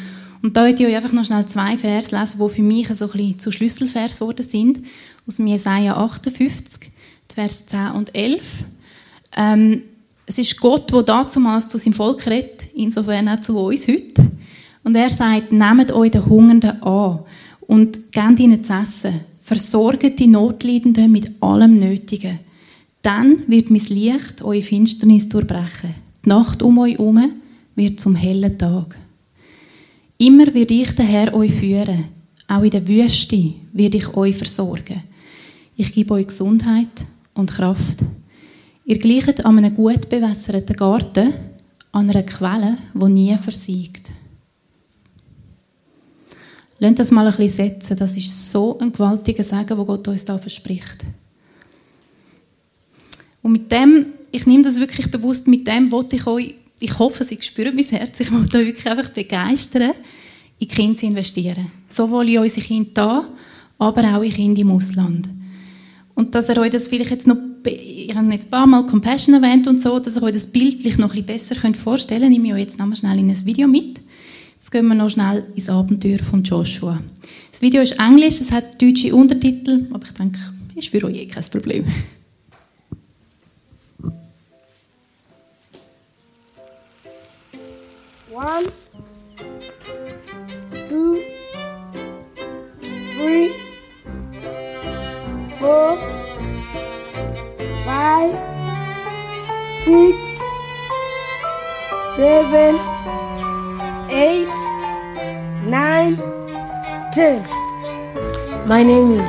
Und 0.42 0.54
da 0.54 0.62
möchte 0.62 0.82
ich 0.82 0.90
euch 0.90 0.96
einfach 0.96 1.12
noch 1.12 1.24
schnell 1.24 1.46
zwei 1.46 1.76
Vers 1.78 2.10
lesen, 2.10 2.38
die 2.38 2.54
für 2.54 2.62
mich 2.62 2.88
so 2.88 3.06
ein 3.06 3.10
bisschen 3.10 3.38
zu 3.38 3.50
Schlüsselvers 3.50 4.18
geworden 4.18 4.46
sind, 4.46 4.80
aus 5.26 5.38
Jesaja 5.38 5.96
58, 5.96 6.90
Vers 7.34 7.66
10 7.66 7.92
und 7.92 8.14
11. 8.14 8.64
Ähm, 9.36 9.82
es 10.26 10.38
ist 10.38 10.60
Gott, 10.60 10.90
der 10.92 11.02
damals 11.02 11.68
zu 11.68 11.78
seinem 11.78 11.94
Volk 11.94 12.26
redet, 12.26 12.64
insofern 12.74 13.28
auch 13.28 13.40
zu 13.40 13.58
uns 13.58 13.86
heute. 13.86 14.30
Und 14.82 14.96
er 14.96 15.10
sagt, 15.10 15.52
nehmt 15.52 15.92
euch 15.92 16.10
den 16.10 16.26
Hungernden 16.26 16.82
an 16.82 17.20
und 17.66 18.12
gebt 18.12 18.40
ihnen 18.40 18.64
zu 18.64 18.72
essen. 18.72 19.20
Versorgt 19.42 20.18
die 20.18 20.26
Notleidenden 20.26 21.12
mit 21.12 21.30
allem 21.42 21.78
Nötigen. 21.78 22.40
Dann 23.02 23.42
wird 23.46 23.70
mein 23.70 23.84
Licht 23.88 24.42
eure 24.42 24.62
Finsternis 24.62 25.28
durchbrechen. 25.28 25.94
Die 26.24 26.28
Nacht 26.28 26.62
um 26.62 26.78
euch 26.78 26.92
herum 26.94 27.32
wird 27.74 28.00
zum 28.00 28.14
hellen 28.14 28.56
Tag. 28.56 28.96
Immer 30.16 30.54
wird 30.54 30.70
ich 30.70 30.94
der 30.94 31.04
Herr 31.04 31.34
euch 31.34 31.52
führen. 31.52 32.04
Auch 32.48 32.62
in 32.62 32.70
der 32.70 32.86
Wüste 32.86 33.52
werde 33.72 33.98
ich 33.98 34.16
euch 34.16 34.36
versorgen. 34.36 35.02
Ich 35.76 35.92
gebe 35.92 36.14
euch 36.14 36.28
Gesundheit 36.28 37.04
und 37.34 37.50
Kraft. 37.50 37.98
Ihr 38.84 38.98
gleicht 38.98 39.44
an 39.44 39.58
einem 39.58 39.74
gut 39.74 40.08
bewässerten 40.08 40.76
Garten, 40.76 41.32
an 41.92 42.10
einer 42.10 42.22
Quelle, 42.22 42.78
die 42.92 43.04
nie 43.08 43.36
versiegt. 43.38 44.10
Lasst 46.78 46.98
das 46.98 47.10
mal 47.10 47.26
ein 47.26 47.36
bisschen 47.36 47.70
setzen. 47.70 47.96
Das 47.96 48.16
ist 48.16 48.50
so 48.50 48.78
ein 48.78 48.92
gewaltiger 48.92 49.42
Segen, 49.42 49.78
wo 49.78 49.84
Gott 49.84 50.06
uns 50.08 50.24
da 50.24 50.36
verspricht. 50.36 51.04
Und 53.42 53.52
mit 53.52 53.72
dem, 53.72 54.06
ich 54.30 54.46
nehme 54.46 54.64
das 54.64 54.80
wirklich 54.80 55.10
bewusst, 55.10 55.46
mit 55.46 55.66
dem 55.66 55.90
wollte 55.90 56.16
ich 56.16 56.26
euch, 56.26 56.54
ich 56.80 56.98
hoffe, 56.98 57.24
Sie 57.24 57.38
spüren 57.40 57.74
mein 57.74 57.84
Herz, 57.84 58.20
ich 58.20 58.32
wollte 58.32 58.58
euch 58.58 58.66
wirklich 58.66 58.86
einfach 58.86 59.10
begeistern, 59.10 59.92
in 60.58 60.68
Kinder 60.68 60.98
zu 60.98 61.06
investieren. 61.06 61.70
Sowohl 61.88 62.28
in 62.28 62.38
unsere 62.38 62.60
Kinder 62.60 62.90
da, 62.92 63.28
aber 63.78 64.16
auch 64.16 64.22
in 64.22 64.32
Kinder 64.32 64.60
im 64.60 64.72
Ausland. 64.72 65.28
Und 66.14 66.34
dass 66.34 66.48
ihr 66.48 66.58
euch 66.58 66.70
das 66.70 66.88
vielleicht 66.88 67.10
jetzt 67.10 67.26
noch, 67.26 67.36
ich 67.66 68.14
habe 68.14 68.32
jetzt 68.32 68.46
ein 68.46 68.50
paar 68.50 68.66
Mal 68.66 68.86
Compassion 68.86 69.34
erwähnt 69.34 69.66
und 69.66 69.82
so, 69.82 69.98
dass 69.98 70.16
ihr 70.16 70.22
euch 70.22 70.32
das 70.32 70.46
bildlich 70.46 70.98
noch 70.98 71.14
ein 71.14 71.24
bisschen 71.24 71.60
besser 71.60 71.74
vorstellen 71.74 72.22
könnt, 72.22 72.32
nehme 72.32 72.48
ich 72.48 72.54
euch 72.54 72.60
jetzt 72.60 72.78
nochmal 72.78 72.96
schnell 72.96 73.18
in 73.18 73.30
ein 73.30 73.46
Video 73.46 73.66
mit. 73.66 74.00
Jetzt 74.54 74.70
gehen 74.70 74.86
wir 74.86 74.94
noch 74.94 75.10
schnell 75.10 75.46
ins 75.54 75.68
Abenteuer 75.68 76.18
von 76.18 76.42
Joshua. 76.42 77.00
Das 77.50 77.62
Video 77.62 77.82
ist 77.82 77.98
Englisch, 77.98 78.40
es 78.40 78.50
hat 78.50 78.80
deutsche 78.80 79.14
Untertitel, 79.14 79.86
aber 79.92 80.06
ich 80.06 80.12
denke, 80.12 80.38
ist 80.74 80.88
für 80.88 81.04
euch 81.04 81.16
eh 81.16 81.26
kein 81.26 81.44
Problem. 81.44 81.84
One, 88.32 88.66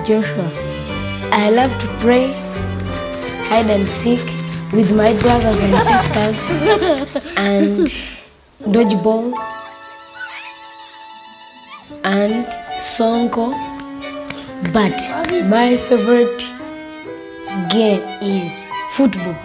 Joshua. 0.05 0.51
I 1.31 1.49
love 1.49 1.75
to 1.79 1.87
pray, 1.99 2.31
hide 3.49 3.69
and 3.71 3.87
seek 3.89 4.23
with 4.71 4.95
my 4.95 5.17
brothers 5.19 5.63
and 5.63 5.75
sisters, 5.83 6.49
and 7.37 7.87
dodgeball, 8.75 9.33
and 12.03 12.45
sonko. 12.77 13.49
But 14.71 14.97
my 15.49 15.75
favorite 15.77 16.39
game 17.71 18.01
is 18.21 18.67
football. 18.91 19.35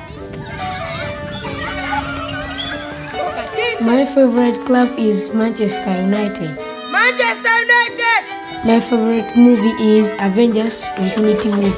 My 3.81 4.05
favorite 4.05 4.59
club 4.66 4.90
is 4.99 5.35
Manchester 5.35 5.94
United. 6.03 6.55
Manchester 6.92 7.55
United! 7.64 8.29
My 8.62 8.79
favorite 8.79 9.37
movie 9.38 9.73
is 9.96 10.12
Avengers 10.20 10.85
Infinity 10.99 11.49
War. 11.49 11.73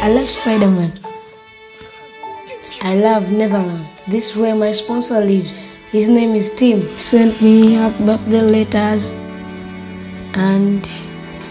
I 0.00 0.08
love 0.08 0.28
Spider 0.30 0.70
Man. 0.70 0.92
I 2.80 2.94
love 2.96 3.30
Netherlands. 3.32 3.84
This 4.08 4.30
is 4.30 4.36
where 4.38 4.54
my 4.54 4.70
sponsor 4.70 5.20
lives. 5.20 5.76
His 5.92 6.08
name 6.08 6.34
is 6.34 6.54
Tim. 6.54 6.88
He 6.88 6.98
Sent 6.98 7.42
me 7.42 7.74
happy 7.74 8.04
birthday 8.06 8.40
letters 8.40 9.12
and 10.32 10.80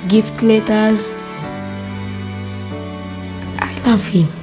gift 0.10 0.42
letters. 0.42 1.14
I 3.62 3.70
love 3.86 4.04
him. 4.08 4.43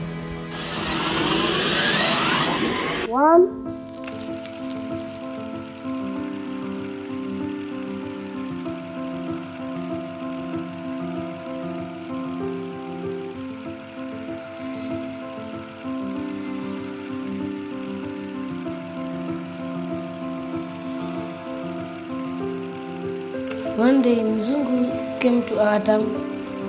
Came 25.20 25.42
to 25.44 25.60
our 25.62 25.78
town 25.78 26.04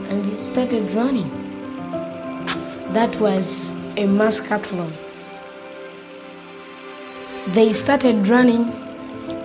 and 0.09 0.25
he 0.25 0.35
started 0.35 0.91
running. 0.91 1.29
That 2.91 3.15
was 3.21 3.69
a 3.95 4.03
mascathlon. 4.19 4.91
They 7.55 7.71
started 7.71 8.27
running 8.27 8.65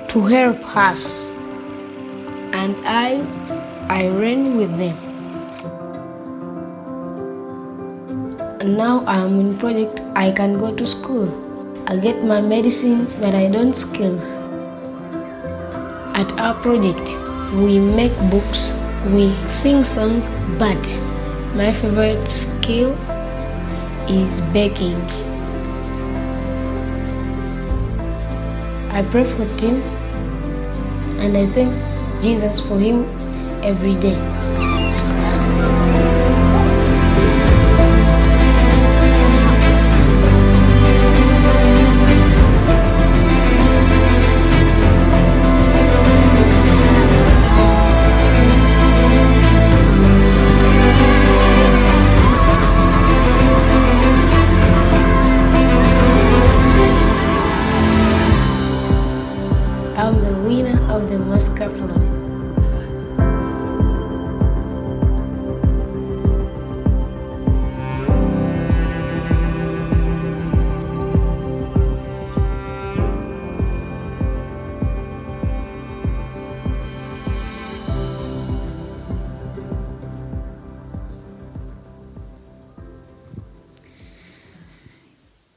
to 0.09 0.21
help 0.27 0.59
us 0.77 1.37
and 2.53 2.75
I 2.85 3.23
I 3.89 4.09
ran 4.09 4.57
with 4.57 4.77
them. 4.77 4.97
And 8.61 8.77
now 8.77 9.05
I'm 9.07 9.39
in 9.39 9.57
project 9.57 10.01
I 10.17 10.33
can 10.33 10.59
go 10.59 10.75
to 10.75 10.85
school. 10.85 11.31
I 11.87 11.97
get 11.97 12.25
my 12.25 12.41
medicine 12.41 13.07
but 13.21 13.37
I 13.37 13.49
don't 13.49 13.73
skills. 13.75 14.33
At 16.23 16.37
our 16.41 16.55
project 16.55 17.15
we 17.63 17.79
make 17.79 18.19
books, 18.35 18.75
we 19.13 19.33
sing 19.47 19.85
songs, 19.85 20.29
but 20.59 20.83
my 21.55 21.73
favorite 21.73 22.27
skill 22.27 22.93
is 24.09 24.41
baking. 24.53 25.01
I 28.91 29.03
pray 29.11 29.25
for 29.25 29.47
Tim 29.57 29.83
and 31.21 31.37
I 31.37 31.47
thank 31.47 32.23
Jesus 32.23 32.61
for 32.67 32.79
him 32.79 33.05
every 33.63 33.95
day. 33.97 34.17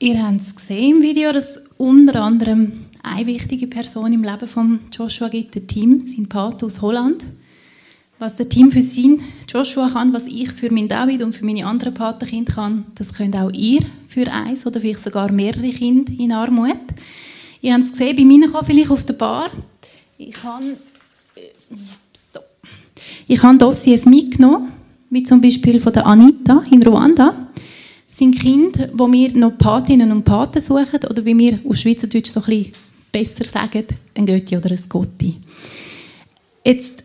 Ihr 0.01 0.25
habt 0.25 0.39
es 0.39 0.55
gesehen 0.55 0.95
im 0.95 1.03
Video, 1.03 1.33
dass 1.33 1.59
unter 1.75 2.21
anderem 2.23 2.71
eine 3.03 3.27
wichtige 3.27 3.67
Person 3.67 4.13
im 4.13 4.23
Leben 4.23 4.47
von 4.47 4.79
Joshua 4.93 5.27
gibt, 5.27 5.55
der 5.55 5.67
Tim, 5.67 5.99
sein 5.99 6.29
Pate 6.29 6.65
aus 6.65 6.81
Holland. 6.81 7.25
Was 8.17 8.38
der 8.38 8.47
Tim 8.47 8.71
für 8.71 8.81
sein 8.81 9.19
Joshua 9.49 9.89
kann, 9.89 10.13
was 10.13 10.25
ich 10.27 10.53
für 10.53 10.71
meinen 10.71 10.88
David 10.88 11.21
und 11.21 11.35
für 11.35 11.43
meine 11.43 11.65
anderen 11.65 11.93
Patenkinder 11.93 12.53
kann, 12.53 12.85
das 12.95 13.13
könnt 13.13 13.35
auch 13.35 13.51
ihr 13.51 13.81
für 14.07 14.31
eins 14.31 14.65
oder 14.65 14.79
vielleicht 14.79 15.03
sogar 15.03 15.33
mehrere 15.33 15.69
Kinder 15.69 16.13
in 16.17 16.31
Armut. 16.31 16.79
Ihr 17.62 17.73
habt 17.73 17.83
es 17.83 17.91
gesehen, 17.91 18.15
bei 18.15 18.23
mir 18.23 18.49
kam 18.49 18.65
vielleicht 18.65 18.91
auf 18.91 19.03
der 19.03 19.15
Bar. 19.15 19.49
Ich 20.17 20.41
habe 20.41 20.77
äh, 21.35 21.75
so. 22.33 22.39
ich 23.27 23.43
habe 23.43 23.57
Dossiers 23.57 24.05
mitgenommen, 24.05 24.71
wie 25.09 25.23
zum 25.23 25.41
Beispiel 25.41 25.77
von 25.81 25.91
der 25.91 26.07
Anita 26.07 26.63
in 26.71 26.83
Ruanda 26.83 27.33
sind 28.19 28.38
Kinder, 28.38 28.89
wo 28.93 29.12
wir 29.12 29.36
noch 29.36 29.58
Patinnen 29.58 30.12
und 30.12 30.25
Paten 30.25 30.62
suchen 30.62 30.99
oder 31.10 31.23
wie 31.23 31.38
wir 31.38 31.60
auf 31.67 31.77
Schweizerdeutsch 31.77 32.29
so 32.29 32.41
ein 32.41 32.45
bisschen 32.45 32.73
besser 33.12 33.45
sagen, 33.45 33.86
ein 34.13 34.25
Götti 34.25 34.58
oder 34.58 34.69
ein 34.71 34.84
Gotti. 34.89 35.38
Jetzt 36.65 37.03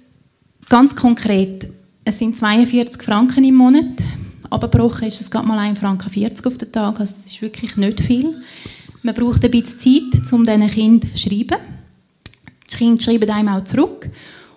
ganz 0.68 0.94
konkret, 0.94 1.68
es 2.04 2.18
sind 2.18 2.36
42 2.36 3.00
Franken 3.00 3.44
im 3.44 3.54
Monat, 3.54 4.02
abgebrochen 4.50 5.06
ist 5.06 5.20
es 5.20 5.30
gerade 5.30 5.46
mal 5.46 5.58
1 5.58 5.78
Franken 5.78 6.10
40 6.10 6.46
auf 6.46 6.58
den 6.58 6.72
Tag, 6.72 6.98
also 6.98 7.14
es 7.16 7.30
ist 7.30 7.40
wirklich 7.40 7.76
nicht 7.76 8.00
viel. 8.00 8.34
Man 9.02 9.14
braucht 9.14 9.44
ein 9.44 9.50
bisschen 9.52 9.78
Zeit, 9.78 10.32
um 10.32 10.44
diesen 10.44 10.66
Kindern 10.66 11.10
zu 11.14 11.18
schreiben. 11.18 11.58
Die 12.72 12.76
Kinder 12.76 13.02
schreiben 13.02 13.30
einem 13.30 13.48
auch 13.48 13.64
zurück 13.64 14.10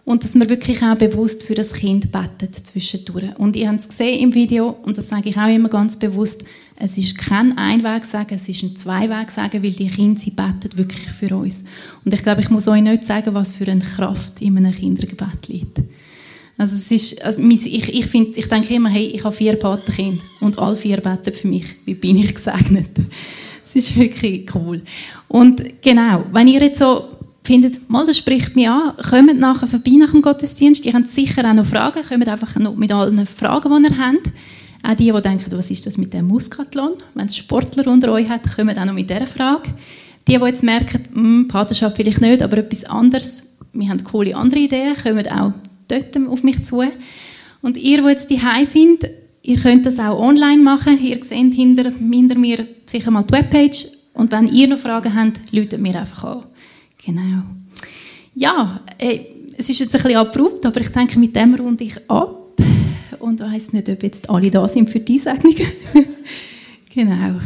und 0.07 0.23
dass 0.23 0.35
man 0.35 0.47
wirklich 0.47 0.81
auch 0.83 0.95
bewusst 0.95 1.43
für 1.43 1.53
das 1.53 1.73
Kind 1.73 2.13
betet 2.13 2.55
zwischendurch. 2.55 3.37
Und 3.37 3.57
ihr 3.57 3.67
habt 3.67 3.81
es 3.81 3.89
gesehen 3.89 4.21
im 4.21 4.33
Video, 4.33 4.69
und 4.83 4.97
das 4.97 5.09
sage 5.09 5.27
ich 5.27 5.37
auch 5.37 5.53
immer 5.53 5.67
ganz 5.67 5.99
bewusst, 5.99 6.45
es 6.77 6.97
ist 6.97 7.17
kein 7.17 7.57
Einwegsagen, 7.57 8.37
es 8.37 8.47
ist 8.47 8.63
ein 8.63 8.77
Zweiwegsagen, 8.77 9.61
weil 9.61 9.71
die 9.71 9.87
Kinder, 9.87 10.17
sie 10.17 10.31
beten 10.31 10.77
wirklich 10.77 11.05
für 11.07 11.35
uns. 11.35 11.57
Und 12.05 12.13
ich 12.13 12.23
glaube, 12.23 12.39
ich 12.39 12.49
muss 12.49 12.69
euch 12.69 12.81
nicht 12.81 13.03
sagen, 13.03 13.33
was 13.33 13.51
für 13.51 13.69
eine 13.69 13.83
Kraft 13.83 14.41
in 14.41 14.55
einem 14.55 14.71
Kindergebet 14.71 15.49
liegt. 15.49 15.81
Also 16.57 16.77
es 16.77 16.89
ist, 16.89 17.21
also 17.25 17.41
ich, 17.41 17.93
ich, 17.93 18.05
find, 18.05 18.37
ich 18.37 18.47
denke 18.47 18.75
immer, 18.75 18.89
hey, 18.89 19.07
ich 19.07 19.25
habe 19.25 19.35
vier 19.35 19.57
Patenkinder 19.57 20.23
und 20.39 20.57
alle 20.57 20.77
vier 20.77 21.01
beten 21.01 21.33
für 21.33 21.49
mich. 21.49 21.65
Wie 21.83 21.95
bin 21.95 22.15
ich 22.15 22.33
gesegnet? 22.33 22.91
Es 23.69 23.75
ist 23.75 23.97
wirklich 23.97 24.45
cool. 24.55 24.81
Und 25.27 25.61
genau, 25.81 26.23
wenn 26.31 26.47
ihr 26.47 26.61
jetzt 26.61 26.79
so 26.79 27.16
findet, 27.47 27.89
mal, 27.89 28.05
das 28.05 28.17
spricht 28.17 28.55
mich 28.55 28.69
an, 28.69 28.93
kommt 29.09 29.39
nachher 29.39 29.67
vorbei 29.67 29.91
nach 29.97 30.11
dem 30.11 30.21
Gottesdienst. 30.21 30.85
Ihr 30.85 30.93
habt 30.93 31.07
sicher 31.07 31.49
auch 31.49 31.53
noch 31.53 31.65
Fragen, 31.65 32.03
kommt 32.07 32.27
einfach 32.27 32.55
noch 32.57 32.75
mit 32.75 32.91
allen 32.91 33.25
Fragen, 33.25 33.83
die 33.83 33.89
ihr 33.89 33.97
habt. 33.97 34.27
Auch 34.83 34.95
die, 34.95 35.11
die 35.11 35.21
denken, 35.21 35.51
was 35.51 35.71
ist 35.71 35.85
das 35.85 35.97
mit 35.97 36.13
dem 36.13 36.27
Muskathlon? 36.27 36.91
Wenn 37.15 37.25
es 37.25 37.37
Sportler 37.37 37.87
unter 37.87 38.11
euch 38.11 38.29
hat, 38.29 38.55
kommen 38.55 38.77
auch 38.77 38.85
noch 38.85 38.93
mit 38.93 39.09
dieser 39.09 39.25
Frage. 39.25 39.69
Die, 40.27 40.37
die 40.37 40.45
jetzt 40.45 40.63
merken, 40.63 41.05
hm, 41.13 41.47
Partnerschaft 41.47 41.95
vielleicht 41.95 42.21
nicht, 42.21 42.43
aber 42.43 42.57
etwas 42.57 42.83
anderes, 42.83 43.43
wir 43.73 43.89
haben 43.89 44.03
coole 44.03 44.35
andere 44.35 44.59
Ideen, 44.59 44.95
kommen 44.95 45.27
auch 45.27 45.53
dort 45.87 46.17
auf 46.27 46.43
mich 46.43 46.65
zu. 46.65 46.83
Und 47.61 47.77
ihr, 47.77 48.01
die 48.01 48.09
jetzt 48.09 48.29
daheim 48.29 48.65
sind, 48.65 49.07
ihr 49.41 49.57
könnt 49.57 49.85
das 49.85 49.99
auch 49.99 50.19
online 50.19 50.61
machen. 50.61 51.01
Ihr 51.01 51.23
seht 51.23 51.53
hinter, 51.53 51.91
hinter 51.91 52.37
mir 52.37 52.67
sicher 52.85 53.09
mal 53.09 53.23
die 53.23 53.33
Webpage. 53.33 53.87
Und 54.13 54.31
wenn 54.31 54.47
ihr 54.47 54.67
noch 54.67 54.79
Fragen 54.79 55.13
habt, 55.15 55.51
läutet 55.51 55.79
mir 55.79 55.99
einfach 55.99 56.23
an. 56.23 56.43
Genau. 57.07 57.43
Ja, 58.35 58.81
äh, 58.97 59.19
es 59.57 59.69
ist 59.69 59.79
jetzt 59.79 59.95
ein 59.95 60.01
bisschen 60.03 60.17
abrupt, 60.17 60.65
aber 60.65 60.81
ich 60.81 60.89
denke, 60.89 61.17
mit 61.17 61.33
dem 61.35 61.55
runde 61.55 61.85
ich 61.85 61.97
ab. 62.09 62.51
Und 63.19 63.39
ich 63.39 63.47
weiss 63.47 63.71
nicht, 63.71 63.87
ob 63.87 64.03
jetzt 64.03 64.29
alle 64.29 64.51
da 64.51 64.67
sind 64.67 64.89
für 64.89 64.99
die 64.99 65.17
Segnungen. 65.17 65.65
genau. 66.93 67.39